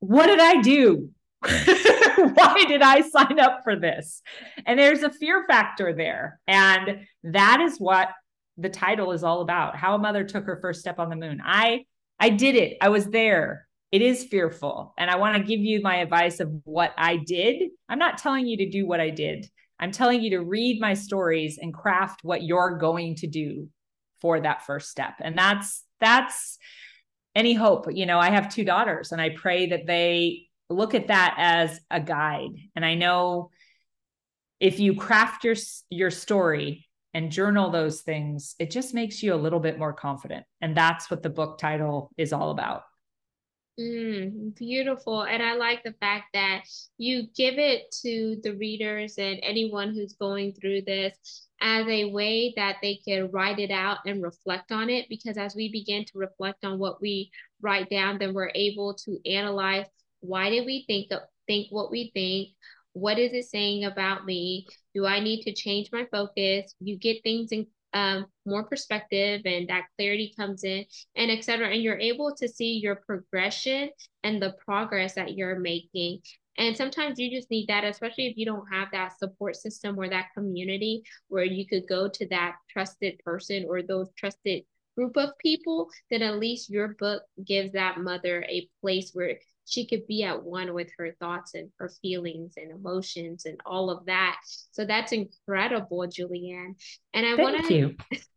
what 0.00 0.26
did 0.26 0.40
I 0.40 0.60
do? 0.60 1.10
Why 1.40 2.64
did 2.68 2.82
I 2.82 3.00
sign 3.00 3.38
up 3.38 3.60
for 3.64 3.76
this? 3.76 4.22
And 4.66 4.78
there's 4.78 5.02
a 5.02 5.10
fear 5.10 5.44
factor 5.46 5.94
there. 5.94 6.40
And 6.46 7.06
that 7.24 7.60
is 7.60 7.78
what 7.78 8.10
the 8.58 8.68
title 8.68 9.12
is 9.12 9.24
all 9.24 9.40
about. 9.40 9.76
How 9.76 9.94
a 9.94 9.98
mother 9.98 10.24
took 10.24 10.44
her 10.44 10.58
first 10.60 10.80
step 10.80 10.98
on 10.98 11.08
the 11.08 11.16
moon. 11.16 11.40
I 11.44 11.84
I 12.18 12.28
did 12.28 12.54
it. 12.56 12.76
I 12.82 12.90
was 12.90 13.06
there. 13.06 13.66
It 13.90 14.02
is 14.02 14.24
fearful. 14.24 14.92
And 14.98 15.10
I 15.10 15.16
want 15.16 15.36
to 15.36 15.42
give 15.42 15.60
you 15.60 15.80
my 15.80 15.96
advice 15.96 16.38
of 16.40 16.52
what 16.64 16.92
I 16.98 17.16
did. 17.16 17.70
I'm 17.88 17.98
not 17.98 18.18
telling 18.18 18.46
you 18.46 18.58
to 18.58 18.68
do 18.68 18.86
what 18.86 19.00
I 19.00 19.08
did. 19.10 19.46
I'm 19.80 19.90
telling 19.90 20.20
you 20.22 20.30
to 20.30 20.42
read 20.42 20.80
my 20.80 20.92
stories 20.92 21.58
and 21.60 21.72
craft 21.72 22.20
what 22.22 22.42
you're 22.42 22.76
going 22.78 23.16
to 23.16 23.26
do 23.26 23.68
for 24.20 24.38
that 24.40 24.66
first 24.66 24.90
step. 24.90 25.14
And 25.20 25.36
that's 25.36 25.82
that's 26.00 26.58
any 27.34 27.54
hope. 27.54 27.86
You 27.90 28.06
know, 28.06 28.18
I 28.18 28.30
have 28.30 28.52
two 28.52 28.64
daughters 28.64 29.12
and 29.12 29.20
I 29.20 29.30
pray 29.30 29.68
that 29.68 29.86
they 29.86 30.48
look 30.68 30.94
at 30.94 31.08
that 31.08 31.34
as 31.38 31.80
a 31.90 32.00
guide. 32.00 32.56
And 32.76 32.84
I 32.84 32.94
know 32.94 33.50
if 34.58 34.78
you 34.78 34.94
craft 34.94 35.44
your 35.44 35.56
your 35.88 36.10
story 36.10 36.86
and 37.12 37.32
journal 37.32 37.70
those 37.70 38.02
things, 38.02 38.54
it 38.58 38.70
just 38.70 38.94
makes 38.94 39.22
you 39.22 39.34
a 39.34 39.36
little 39.36 39.60
bit 39.60 39.78
more 39.78 39.92
confident. 39.92 40.44
And 40.60 40.76
that's 40.76 41.10
what 41.10 41.22
the 41.22 41.30
book 41.30 41.58
title 41.58 42.10
is 42.16 42.32
all 42.32 42.50
about. 42.50 42.82
Mm, 43.78 44.54
beautiful. 44.56 45.22
And 45.22 45.42
I 45.42 45.54
like 45.54 45.82
the 45.82 45.94
fact 46.00 46.26
that 46.34 46.64
you 46.98 47.28
give 47.34 47.54
it 47.58 47.90
to 48.02 48.36
the 48.42 48.54
readers 48.54 49.14
and 49.16 49.40
anyone 49.42 49.94
who's 49.94 50.12
going 50.12 50.52
through 50.52 50.82
this 50.82 51.48
as 51.60 51.86
a 51.86 52.10
way 52.10 52.52
that 52.56 52.76
they 52.82 53.00
can 53.06 53.30
write 53.30 53.58
it 53.58 53.70
out 53.70 53.98
and 54.06 54.22
reflect 54.22 54.72
on 54.72 54.90
it. 54.90 55.06
Because 55.08 55.36
as 55.36 55.54
we 55.54 55.70
begin 55.70 56.04
to 56.06 56.18
reflect 56.18 56.64
on 56.64 56.78
what 56.78 57.00
we 57.00 57.30
write 57.60 57.90
down, 57.90 58.18
then 58.18 58.34
we're 58.34 58.52
able 58.54 58.94
to 58.94 59.18
analyze 59.30 59.86
why 60.20 60.50
did 60.50 60.66
we 60.66 60.84
think 60.86 61.10
of, 61.12 61.20
think 61.46 61.68
what 61.70 61.90
we 61.90 62.10
think? 62.14 62.48
What 62.92 63.18
is 63.18 63.32
it 63.32 63.44
saying 63.44 63.84
about 63.84 64.26
me? 64.26 64.66
Do 64.94 65.06
I 65.06 65.20
need 65.20 65.42
to 65.42 65.54
change 65.54 65.90
my 65.92 66.06
focus? 66.10 66.74
You 66.80 66.98
get 66.98 67.22
things 67.22 67.52
in 67.52 67.66
um, 67.92 68.26
more 68.46 68.64
perspective 68.64 69.42
and 69.44 69.68
that 69.68 69.86
clarity 69.96 70.32
comes 70.36 70.62
in 70.62 70.84
and 71.16 71.30
etc 71.30 71.68
and 71.68 71.82
you're 71.82 71.98
able 71.98 72.32
to 72.36 72.48
see 72.48 72.78
your 72.78 72.96
progression 73.04 73.90
and 74.22 74.40
the 74.40 74.54
progress 74.64 75.14
that 75.14 75.36
you're 75.36 75.58
making 75.58 76.20
and 76.60 76.76
sometimes 76.76 77.18
you 77.18 77.30
just 77.30 77.50
need 77.50 77.66
that 77.68 77.84
especially 77.84 78.26
if 78.26 78.36
you 78.36 78.46
don't 78.46 78.66
have 78.70 78.88
that 78.92 79.18
support 79.18 79.56
system 79.56 79.98
or 79.98 80.08
that 80.08 80.28
community 80.34 81.02
where 81.28 81.44
you 81.44 81.66
could 81.66 81.88
go 81.88 82.08
to 82.08 82.28
that 82.28 82.56
trusted 82.70 83.18
person 83.24 83.64
or 83.68 83.82
those 83.82 84.08
trusted 84.16 84.62
group 84.96 85.16
of 85.16 85.30
people 85.38 85.88
then 86.10 86.22
at 86.22 86.38
least 86.38 86.70
your 86.70 86.88
book 86.88 87.22
gives 87.44 87.72
that 87.72 87.98
mother 87.98 88.44
a 88.48 88.68
place 88.80 89.10
where 89.12 89.36
she 89.70 89.86
could 89.86 90.06
be 90.06 90.24
at 90.24 90.42
one 90.42 90.74
with 90.74 90.88
her 90.98 91.12
thoughts 91.20 91.54
and 91.54 91.70
her 91.78 91.90
feelings 92.02 92.54
and 92.56 92.72
emotions 92.72 93.46
and 93.46 93.60
all 93.64 93.88
of 93.88 94.04
that. 94.06 94.36
So 94.72 94.84
that's 94.84 95.12
incredible, 95.12 96.00
Julianne. 96.08 96.74
And 97.14 97.24
I 97.24 97.36
want 97.36 97.64
to 97.68 97.94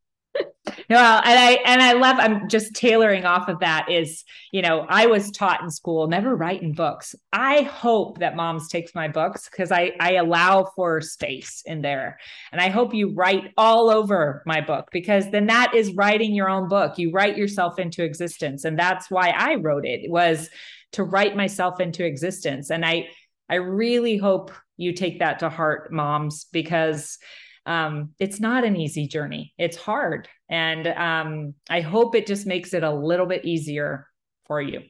no, 0.90 0.98
and 0.98 1.40
I 1.40 1.52
and 1.66 1.82
I 1.82 1.94
love. 1.94 2.18
I'm 2.20 2.50
just 2.50 2.76
tailoring 2.76 3.26
off 3.26 3.48
of 3.48 3.60
that. 3.60 3.90
Is 3.90 4.24
you 4.52 4.62
know 4.62 4.86
I 4.90 5.06
was 5.06 5.32
taught 5.32 5.62
in 5.62 5.70
school 5.70 6.08
never 6.08 6.36
write 6.36 6.62
in 6.62 6.74
books. 6.74 7.16
I 7.32 7.62
hope 7.64 8.20
that 8.20 8.36
moms 8.36 8.68
takes 8.68 8.94
my 8.94 9.08
books 9.08 9.50
because 9.50 9.72
I 9.72 9.94
I 10.00 10.16
allow 10.16 10.66
for 10.76 11.02
space 11.02 11.64
in 11.66 11.82
there, 11.82 12.20
and 12.52 12.62
I 12.62 12.70
hope 12.70 12.94
you 12.94 13.14
write 13.14 13.52
all 13.58 13.90
over 13.90 14.44
my 14.46 14.62
book 14.62 14.90
because 14.92 15.30
then 15.32 15.48
that 15.48 15.74
is 15.76 15.94
writing 15.96 16.34
your 16.34 16.50
own 16.50 16.68
book. 16.68 16.98
You 16.98 17.12
write 17.12 17.38
yourself 17.38 17.80
into 17.80 18.04
existence, 18.04 18.66
and 18.66 18.78
that's 18.78 19.10
why 19.10 19.30
I 19.30 19.56
wrote 19.56 19.86
it 19.86 20.10
was 20.10 20.50
to 20.94 21.04
write 21.04 21.36
myself 21.36 21.80
into 21.80 22.06
existence. 22.06 22.70
And 22.70 22.86
I 22.86 23.08
I 23.50 23.56
really 23.56 24.18
hope 24.18 24.52
you 24.78 24.94
take 24.94 25.20
that 25.20 25.40
to 25.40 25.50
heart, 25.50 25.92
moms, 25.92 26.46
because 26.52 27.20
um, 27.66 28.14
it's 28.20 28.40
not 28.40 28.64
an 28.64 28.76
easy 28.76 29.08
journey. 29.08 29.54
It's 29.58 29.78
hard. 29.78 30.28
And 30.50 30.88
um, 30.88 31.54
I 31.70 31.82
hope 31.82 32.16
it 32.16 32.28
just 32.28 32.46
makes 32.46 32.74
it 32.74 32.84
a 32.84 32.94
little 32.94 33.26
bit 33.26 33.46
easier 33.46 34.08
for 34.46 34.62
you. 34.62 34.82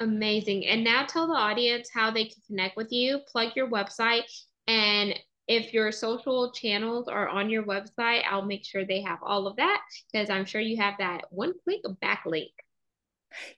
Amazing. 0.00 0.66
And 0.66 0.82
now 0.82 1.04
tell 1.04 1.26
the 1.26 1.34
audience 1.34 1.88
how 1.92 2.10
they 2.10 2.24
can 2.24 2.42
connect 2.46 2.76
with 2.76 2.90
you, 2.90 3.20
plug 3.30 3.52
your 3.54 3.68
website, 3.68 4.24
and 4.66 5.14
if 5.46 5.74
your 5.74 5.92
social 5.92 6.52
channels 6.52 7.06
are 7.06 7.28
on 7.28 7.50
your 7.50 7.64
website, 7.64 8.22
I'll 8.28 8.46
make 8.46 8.64
sure 8.64 8.84
they 8.84 9.02
have 9.02 9.18
all 9.22 9.46
of 9.46 9.56
that 9.56 9.82
because 10.10 10.30
I'm 10.30 10.46
sure 10.46 10.60
you 10.60 10.78
have 10.78 10.94
that 10.98 11.24
one 11.30 11.52
click 11.64 11.82
backlink. 12.02 12.52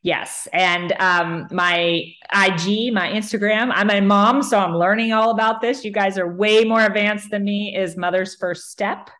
Yes. 0.02 0.48
And 0.52 0.92
um, 0.98 1.46
my 1.50 2.04
IG, 2.32 2.92
my 2.92 3.10
Instagram, 3.12 3.70
I'm 3.74 3.90
a 3.90 4.00
mom, 4.00 4.42
so 4.42 4.58
I'm 4.58 4.76
learning 4.76 5.12
all 5.12 5.30
about 5.30 5.60
this. 5.60 5.84
You 5.84 5.90
guys 5.90 6.18
are 6.18 6.32
way 6.32 6.64
more 6.64 6.82
advanced 6.82 7.30
than 7.30 7.44
me, 7.44 7.76
is 7.76 7.96
Mother's 7.96 8.36
First 8.36 8.70
Step. 8.70 9.10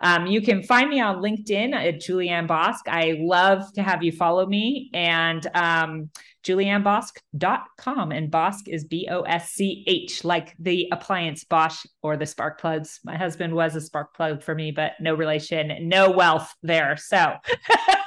Um, 0.00 0.26
you 0.26 0.40
can 0.40 0.62
find 0.62 0.88
me 0.88 1.00
on 1.00 1.16
LinkedIn 1.16 1.74
at 1.74 2.00
Julianne 2.00 2.46
Bosch. 2.46 2.78
I 2.86 3.16
love 3.18 3.72
to 3.74 3.82
have 3.82 4.02
you 4.02 4.12
follow 4.12 4.46
me 4.46 4.90
and 4.94 5.44
um, 5.54 6.10
juliannebosch.com. 6.44 8.12
And 8.12 8.30
Bosch 8.30 8.60
is 8.66 8.84
B 8.84 9.08
O 9.10 9.22
S 9.22 9.50
C 9.52 9.84
H, 9.86 10.24
like 10.24 10.54
the 10.58 10.88
appliance 10.92 11.44
Bosch 11.44 11.84
or 12.02 12.16
the 12.16 12.26
spark 12.26 12.60
plugs. 12.60 13.00
My 13.04 13.16
husband 13.16 13.54
was 13.54 13.74
a 13.74 13.80
spark 13.80 14.14
plug 14.14 14.42
for 14.42 14.54
me, 14.54 14.70
but 14.70 14.92
no 15.00 15.14
relation, 15.14 15.88
no 15.88 16.10
wealth 16.10 16.54
there. 16.62 16.96
So 16.96 17.34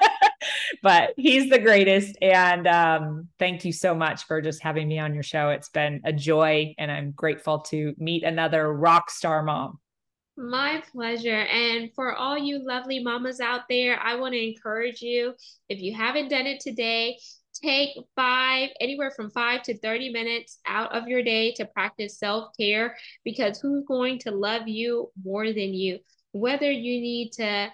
but 0.84 1.14
he's 1.18 1.50
the 1.50 1.60
greatest. 1.60 2.18
And 2.22 2.68
um, 2.68 3.28
thank 3.40 3.66
you 3.66 3.74
so 3.74 3.96
much 3.96 4.26
for 4.26 4.42
just 4.42 4.62
having 4.62 4.88
me 4.88 5.00
on 5.00 5.14
your 5.14 5.24
show. 5.24 5.50
It's 5.50 5.70
been 5.70 6.02
a 6.06 6.14
joy, 6.14 6.76
and 6.78 6.92
I'm 6.92 7.12
grateful 7.12 7.60
to 7.62 7.94
meet 7.98 8.24
another 8.24 8.74
rock 8.74 9.10
star 9.10 9.44
mom. 9.44 9.80
My 10.38 10.82
pleasure. 10.92 11.42
And 11.42 11.92
for 11.94 12.16
all 12.16 12.38
you 12.38 12.66
lovely 12.66 13.04
mamas 13.04 13.40
out 13.40 13.62
there, 13.70 14.00
I 14.00 14.16
want 14.16 14.34
to 14.34 14.44
encourage 14.44 15.02
you 15.02 15.34
if 15.70 15.82
you 15.82 15.94
haven't 15.94 16.30
done 16.30 16.48
it 16.48 16.62
today, 16.62 17.18
take 17.54 17.90
five, 18.16 18.70
anywhere 18.80 19.12
from 19.12 19.30
five 19.30 19.62
to 19.64 19.78
30 19.78 20.12
minutes 20.12 20.60
out 20.66 20.96
of 20.96 21.08
your 21.08 21.22
day 21.22 21.52
to 21.54 21.66
practice 21.66 22.18
self 22.18 22.56
care 22.58 22.96
because 23.24 23.60
who's 23.60 23.84
going 23.86 24.20
to 24.20 24.32
love 24.32 24.68
you 24.68 25.12
more 25.24 25.48
than 25.48 25.74
you? 25.74 26.00
Whether 26.32 26.72
you 26.72 27.02
need 27.02 27.32
to 27.34 27.70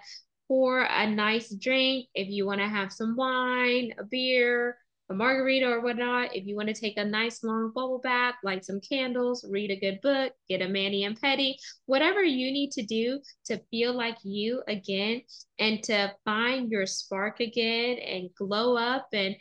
pour 0.47 0.81
a 0.81 1.09
nice 1.09 1.53
drink, 1.53 2.07
if 2.15 2.29
you 2.29 2.45
want 2.45 2.61
to 2.61 2.67
have 2.67 2.91
some 2.91 3.15
wine, 3.15 3.93
a 3.99 4.03
beer, 4.03 4.77
a 5.09 5.13
margarita 5.13 5.65
or 5.65 5.81
whatnot, 5.81 6.35
if 6.35 6.45
you 6.45 6.55
want 6.55 6.67
to 6.67 6.73
take 6.73 6.97
a 6.97 7.05
nice 7.05 7.43
long 7.43 7.71
bubble 7.73 7.99
bath, 7.99 8.35
light 8.43 8.65
some 8.65 8.81
candles, 8.81 9.45
read 9.49 9.71
a 9.71 9.79
good 9.79 9.99
book, 10.01 10.33
get 10.49 10.61
a 10.61 10.67
mani 10.67 11.05
and 11.05 11.19
pedi, 11.19 11.55
whatever 11.85 12.23
you 12.23 12.51
need 12.51 12.71
to 12.71 12.85
do 12.85 13.19
to 13.45 13.61
feel 13.71 13.93
like 13.93 14.17
you 14.23 14.61
again 14.67 15.21
and 15.59 15.81
to 15.83 16.13
find 16.25 16.69
your 16.69 16.85
spark 16.85 17.39
again 17.39 17.97
and 17.99 18.29
glow 18.35 18.75
up 18.75 19.07
and 19.13 19.35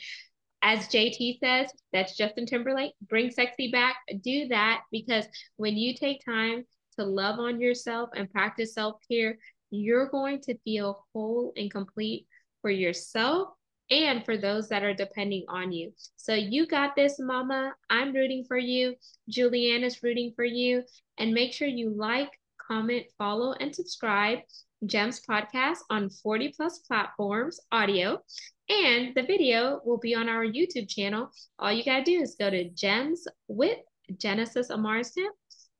as 0.62 0.88
JT 0.88 1.38
says, 1.38 1.71
that's 1.92 2.16
Justin 2.16 2.45
Timberlake, 2.45 2.95
bring 3.09 3.31
sexy 3.31 3.71
back. 3.71 3.97
Do 4.23 4.49
that 4.49 4.83
because 4.90 5.25
when 5.57 5.77
you 5.77 5.95
take 5.95 6.25
time 6.25 6.64
to 6.99 7.05
love 7.05 7.38
on 7.38 7.61
yourself 7.61 8.11
and 8.16 8.31
practice 8.33 8.75
self 8.75 8.97
care, 9.09 9.38
you're 9.70 10.09
going 10.09 10.40
to 10.42 10.59
feel 10.59 11.05
whole 11.12 11.52
and 11.57 11.70
complete 11.70 12.26
for 12.62 12.70
yourself 12.70 13.48
and 13.90 14.24
for 14.24 14.37
those 14.37 14.68
that 14.68 14.83
are 14.83 14.94
depending 14.94 15.44
on 15.48 15.72
you. 15.72 15.92
So 16.16 16.35
you 16.35 16.66
got 16.66 16.96
this, 16.96 17.18
mama. 17.18 17.74
I'm 17.88 18.12
rooting 18.12 18.44
for 18.46 18.59
you. 18.59 18.94
Julianne 19.31 19.85
is 19.85 20.02
rooting 20.02 20.33
for 20.35 20.44
you. 20.44 20.83
And 21.18 21.33
make 21.33 21.52
sure 21.52 21.68
you 21.68 21.90
like, 21.90 22.31
comment, 22.66 23.07
follow, 23.16 23.52
and 23.52 23.74
subscribe 23.74 24.40
GEMS 24.85 25.22
podcast 25.29 25.79
on 25.88 26.11
40 26.11 26.52
plus 26.57 26.81
platforms, 26.81 27.59
audio, 27.72 28.20
and 28.68 29.14
the 29.14 29.22
video 29.22 29.81
will 29.85 29.98
be 29.98 30.14
on 30.14 30.29
our 30.29 30.44
YouTube 30.44 30.88
channel. 30.88 31.31
All 31.59 31.72
you 31.72 31.85
got 31.85 31.98
to 31.98 32.05
do 32.05 32.20
is 32.20 32.37
go 32.38 32.50
to 32.50 32.68
GEMS 32.70 33.26
with 33.48 33.79
Genesis 34.18 34.68
Amaristan 34.68 35.29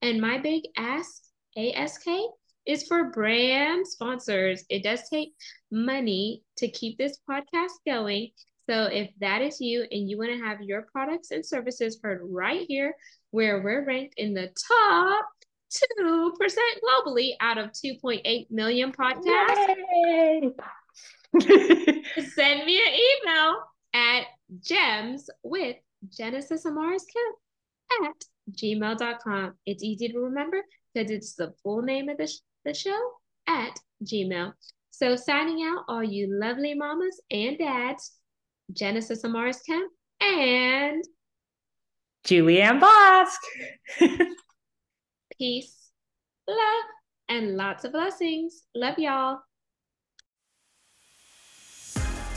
and 0.03 0.21
my 0.21 0.39
big 0.39 0.63
ask, 0.77 1.23
ASK, 1.57 2.07
is 2.67 2.87
for 2.87 3.11
brand 3.11 3.87
sponsors. 3.87 4.65
It 4.69 4.83
does 4.83 5.09
take 5.09 5.35
money 5.71 6.43
to 6.59 6.69
keep 6.69 6.99
this 6.99 7.19
podcast 7.29 7.73
going. 7.87 8.31
So 8.69 8.85
if 8.85 9.11
that 9.21 9.43
is 9.43 9.61
you 9.61 9.87
and 9.91 10.11
you 10.11 10.19
want 10.19 10.33
to 10.33 10.45
have 10.45 10.61
your 10.61 10.83
products 10.91 11.31
and 11.31 11.47
services 11.47 12.01
heard 12.03 12.21
right 12.25 12.67
here, 12.69 12.95
where 13.31 13.63
we're 13.63 13.85
ranked 13.85 14.15
in 14.17 14.35
the 14.35 14.51
top 14.69 15.27
2% 15.73 16.39
globally 17.07 17.33
out 17.41 17.59
of 17.59 17.71
2.8 17.71 18.51
million 18.51 18.93
podcasts, 18.93 19.67
send 22.35 22.65
me 22.65 22.81
an 22.81 22.95
email 22.95 23.57
at 23.95 24.25
gems 24.61 25.29
with 25.43 25.77
Genesis 26.09 26.65
Amaris 26.65 27.03
Kemp 27.13 27.37
at 28.09 28.25
gmail.com. 28.53 29.55
It's 29.65 29.83
easy 29.83 30.09
to 30.09 30.19
remember 30.19 30.63
because 30.95 31.11
it's 31.11 31.35
the 31.35 31.53
full 31.63 31.83
name 31.83 32.09
of 32.09 32.17
the, 32.17 32.33
the 32.67 32.75
show 32.75 33.13
at 33.47 33.79
Gmail. 34.05 34.53
So 34.91 35.17
signing 35.17 35.63
out, 35.63 35.85
all 35.89 36.03
you 36.03 36.29
lovely 36.31 36.75
mamas 36.75 37.21
and 37.31 37.57
dads, 37.57 38.13
Genesis 38.73 39.23
Amaris 39.23 39.59
Kemp 39.65 39.91
and 40.21 41.03
Julianne 42.27 42.81
Bosch. 42.81 43.35
Peace, 45.39 45.91
love, 46.49 46.85
and 47.29 47.57
lots 47.57 47.85
of 47.85 47.93
blessings. 47.93 48.65
Love 48.75 48.99
y'all. 48.99 49.39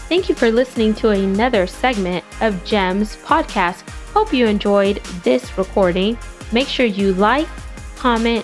Thank 0.09 0.27
you 0.27 0.35
for 0.35 0.51
listening 0.51 0.93
to 0.95 1.09
another 1.09 1.65
segment 1.67 2.25
of 2.41 2.63
GEMS 2.65 3.15
podcast. 3.17 3.87
Hope 4.11 4.33
you 4.33 4.47
enjoyed 4.47 4.97
this 5.23 5.57
recording. 5.57 6.17
Make 6.51 6.67
sure 6.67 6.85
you 6.85 7.13
like, 7.13 7.47
comment, 7.95 8.43